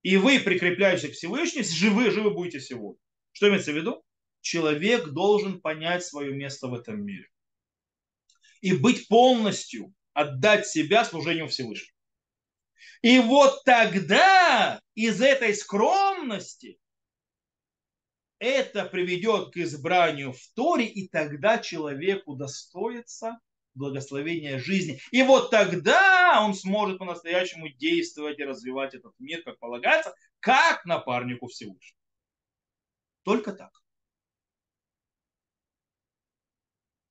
И 0.02 0.18
вы, 0.18 0.38
прикрепляющиеся 0.38 1.08
к 1.08 1.14
Всевышнему, 1.14 1.64
живы, 1.64 2.10
живы 2.10 2.30
будете 2.30 2.60
сегодня. 2.60 3.00
Что 3.32 3.48
имеется 3.48 3.72
в 3.72 3.76
виду? 3.76 4.04
Человек 4.42 5.08
должен 5.08 5.60
понять 5.60 6.04
свое 6.04 6.34
место 6.34 6.68
в 6.68 6.74
этом 6.74 7.02
мире. 7.02 7.30
И 8.60 8.74
быть 8.74 9.08
полностью, 9.08 9.94
отдать 10.12 10.66
себя 10.66 11.04
служению 11.04 11.48
Всевышнему. 11.48 11.96
И 13.00 13.18
вот 13.18 13.64
тогда 13.64 14.80
из 14.94 15.20
этой 15.22 15.54
скромности 15.54 16.78
это 18.38 18.84
приведет 18.84 19.52
к 19.52 19.56
избранию 19.56 20.32
в 20.32 20.46
Торе, 20.54 20.86
и 20.86 21.08
тогда 21.08 21.58
человек 21.58 22.22
удостоится 22.26 23.38
благословения 23.74 24.58
жизни. 24.58 25.00
И 25.10 25.22
вот 25.22 25.50
тогда 25.50 26.42
он 26.44 26.54
сможет 26.54 26.98
по-настоящему 26.98 27.68
действовать 27.68 28.38
и 28.38 28.44
развивать 28.44 28.94
этот 28.94 29.12
мир, 29.18 29.42
как 29.42 29.58
полагается, 29.58 30.14
как 30.40 30.84
напарнику 30.84 31.48
Всевышнего. 31.48 31.98
Только 33.24 33.52
так. 33.52 33.72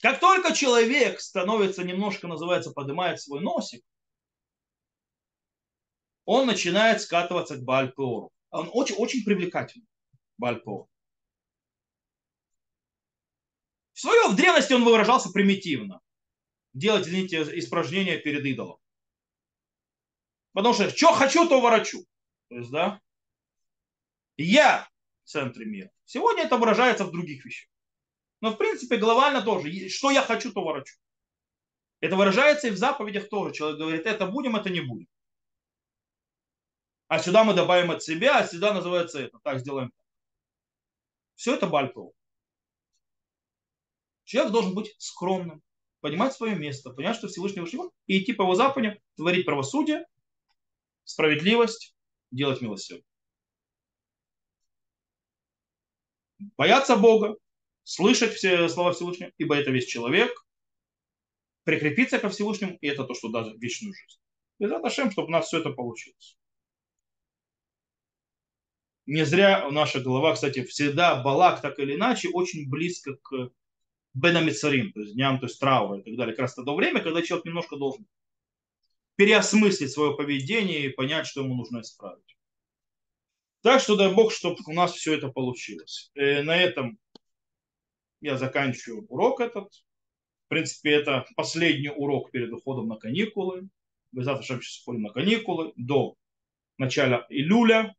Как 0.01 0.19
только 0.19 0.53
человек 0.53 1.21
становится 1.21 1.83
немножко, 1.83 2.27
называется, 2.27 2.71
поднимает 2.71 3.21
свой 3.21 3.41
носик, 3.41 3.83
он 6.25 6.45
начинает 6.45 7.01
скатываться 7.01 7.57
к 7.57 7.63
Бальпеору. 7.63 8.31
Он 8.49 8.69
очень, 8.73 8.95
очень 8.95 9.23
привлекательный, 9.23 9.87
Бальпеор. 10.37 10.87
В 13.93 13.99
свое 13.99 14.27
в 14.27 14.35
древности 14.35 14.73
он 14.73 14.83
выражался 14.83 15.29
примитивно 15.29 16.01
делать, 16.73 17.07
извините, 17.07 17.43
испражнения 17.59 18.17
перед 18.17 18.45
идолом. 18.45 18.79
Потому 20.53 20.73
что 20.73 20.89
что 20.89 21.13
хочу, 21.13 21.47
то 21.47 21.61
ворочу. 21.61 22.05
То 22.49 22.55
есть, 22.55 22.71
да, 22.71 23.01
я 24.37 24.87
в 25.23 25.29
центре 25.29 25.65
мира. 25.65 25.91
Сегодня 26.05 26.43
это 26.43 26.57
выражается 26.57 27.05
в 27.05 27.11
других 27.11 27.45
вещах. 27.45 27.69
Но, 28.41 28.51
в 28.51 28.57
принципе, 28.57 28.97
глобально 28.97 29.41
тоже. 29.41 29.89
Что 29.89 30.11
я 30.11 30.21
хочу, 30.21 30.51
то 30.51 30.63
ворочу. 30.63 30.95
Это 32.01 32.15
выражается 32.15 32.67
и 32.67 32.71
в 32.71 32.77
заповедях 32.77 33.29
тоже. 33.29 33.53
Человек 33.53 33.79
говорит, 33.79 34.05
это 34.05 34.27
будем, 34.27 34.55
это 34.55 34.69
не 34.69 34.81
будем. 34.81 35.07
А 37.07 37.19
сюда 37.19 37.43
мы 37.43 37.53
добавим 37.53 37.91
от 37.91 38.03
себя, 38.03 38.39
а 38.39 38.47
сюда 38.47 38.73
называется 38.73 39.19
это. 39.21 39.39
Так, 39.43 39.59
сделаем. 39.59 39.93
Все 41.35 41.55
это 41.55 41.67
бальпол. 41.67 42.13
Человек 44.23 44.51
должен 44.51 44.73
быть 44.73 44.95
скромным, 44.97 45.61
понимать 45.99 46.33
свое 46.33 46.55
место, 46.55 46.91
понимать, 46.91 47.15
что 47.15 47.27
Всевышний 47.27 47.61
Вышний 47.61 47.81
и 48.07 48.21
идти 48.21 48.33
по 48.33 48.43
его 48.43 48.55
заповедям, 48.55 48.99
творить 49.15 49.45
правосудие, 49.45 50.05
справедливость, 51.03 51.95
делать 52.31 52.61
милосердие. 52.61 53.05
Бояться 56.57 56.95
Бога, 56.95 57.35
слышать 57.83 58.33
все 58.33 58.67
слова 58.69 58.93
Всевышнего, 58.93 59.31
ибо 59.37 59.55
это 59.55 59.71
весь 59.71 59.85
человек, 59.85 60.31
прикрепиться 61.63 62.19
ко 62.19 62.29
Всевышнему, 62.29 62.77
и 62.81 62.87
это 62.87 63.05
то, 63.05 63.13
что 63.13 63.29
даст 63.29 63.55
вечную 63.59 63.93
жизнь. 63.93 64.19
И 64.59 64.67
за 64.67 64.89
Шем, 64.89 65.11
чтобы 65.11 65.29
у 65.29 65.31
нас 65.31 65.47
все 65.47 65.59
это 65.59 65.71
получилось. 65.71 66.37
Не 69.05 69.25
зря 69.25 69.69
наша 69.69 69.99
голова, 69.99 70.33
кстати, 70.33 70.63
всегда 70.63 71.21
Балак 71.21 71.61
так 71.61 71.79
или 71.79 71.95
иначе 71.95 72.29
очень 72.29 72.69
близко 72.69 73.15
к 73.15 73.51
Бенамицарим, 74.13 74.91
то 74.93 74.99
есть 74.99 75.13
дням, 75.15 75.39
то 75.39 75.47
есть 75.47 75.59
траура 75.59 75.99
и 75.99 76.03
так 76.03 76.15
далее. 76.15 76.35
Как 76.35 76.43
раз 76.43 76.53
то 76.53 76.75
время, 76.75 77.01
когда 77.01 77.21
человек 77.21 77.45
немножко 77.45 77.77
должен 77.77 78.05
переосмыслить 79.15 79.91
свое 79.91 80.15
поведение 80.15 80.85
и 80.85 80.89
понять, 80.89 81.27
что 81.27 81.41
ему 81.41 81.55
нужно 81.55 81.81
исправить. 81.81 82.37
Так 83.61 83.81
что 83.81 83.95
дай 83.95 84.13
Бог, 84.13 84.31
чтобы 84.31 84.57
у 84.67 84.73
нас 84.73 84.91
все 84.93 85.13
это 85.13 85.29
получилось. 85.29 86.11
И 86.15 86.19
э, 86.19 86.43
на 86.43 86.55
этом 86.55 86.99
я 88.19 88.37
заканчиваю 88.37 89.05
урок 89.07 89.39
этот. 89.39 89.73
В 90.45 90.49
принципе, 90.49 90.91
это 90.91 91.25
последний 91.35 91.89
урок 91.89 92.31
перед 92.31 92.51
уходом 92.51 92.87
на 92.87 92.97
каникулы. 92.97 93.69
Мы 94.11 94.23
завтра 94.23 94.43
сейчас 94.43 94.81
уходим 94.81 95.03
на 95.03 95.09
каникулы 95.09 95.71
до 95.75 96.15
начала 96.77 97.25
июля. 97.29 97.95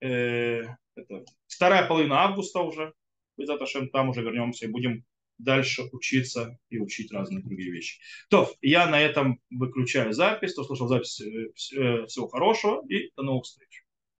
Э, 0.00 0.62
это 0.94 1.24
вторая 1.46 1.88
половина 1.88 2.24
августа 2.24 2.60
уже. 2.60 2.92
Мы 3.36 3.46
там 3.88 4.08
уже 4.08 4.22
вернемся 4.22 4.66
и 4.66 4.70
будем 4.70 5.04
дальше 5.38 5.82
учиться 5.92 6.58
и 6.70 6.78
учить 6.78 7.12
разные 7.12 7.42
другие 7.42 7.70
вещи. 7.70 8.00
То, 8.30 8.50
я 8.62 8.86
на 8.86 9.00
этом 9.00 9.40
выключаю 9.50 10.12
запись. 10.12 10.52
Кто 10.52 10.64
слушал 10.64 10.88
запись, 10.88 11.20
э, 11.20 11.50
э, 11.76 12.06
всего 12.06 12.28
хорошего 12.28 12.84
и 12.88 13.12
до 13.16 13.22
новых 13.22 13.44
встреч. 13.44 13.85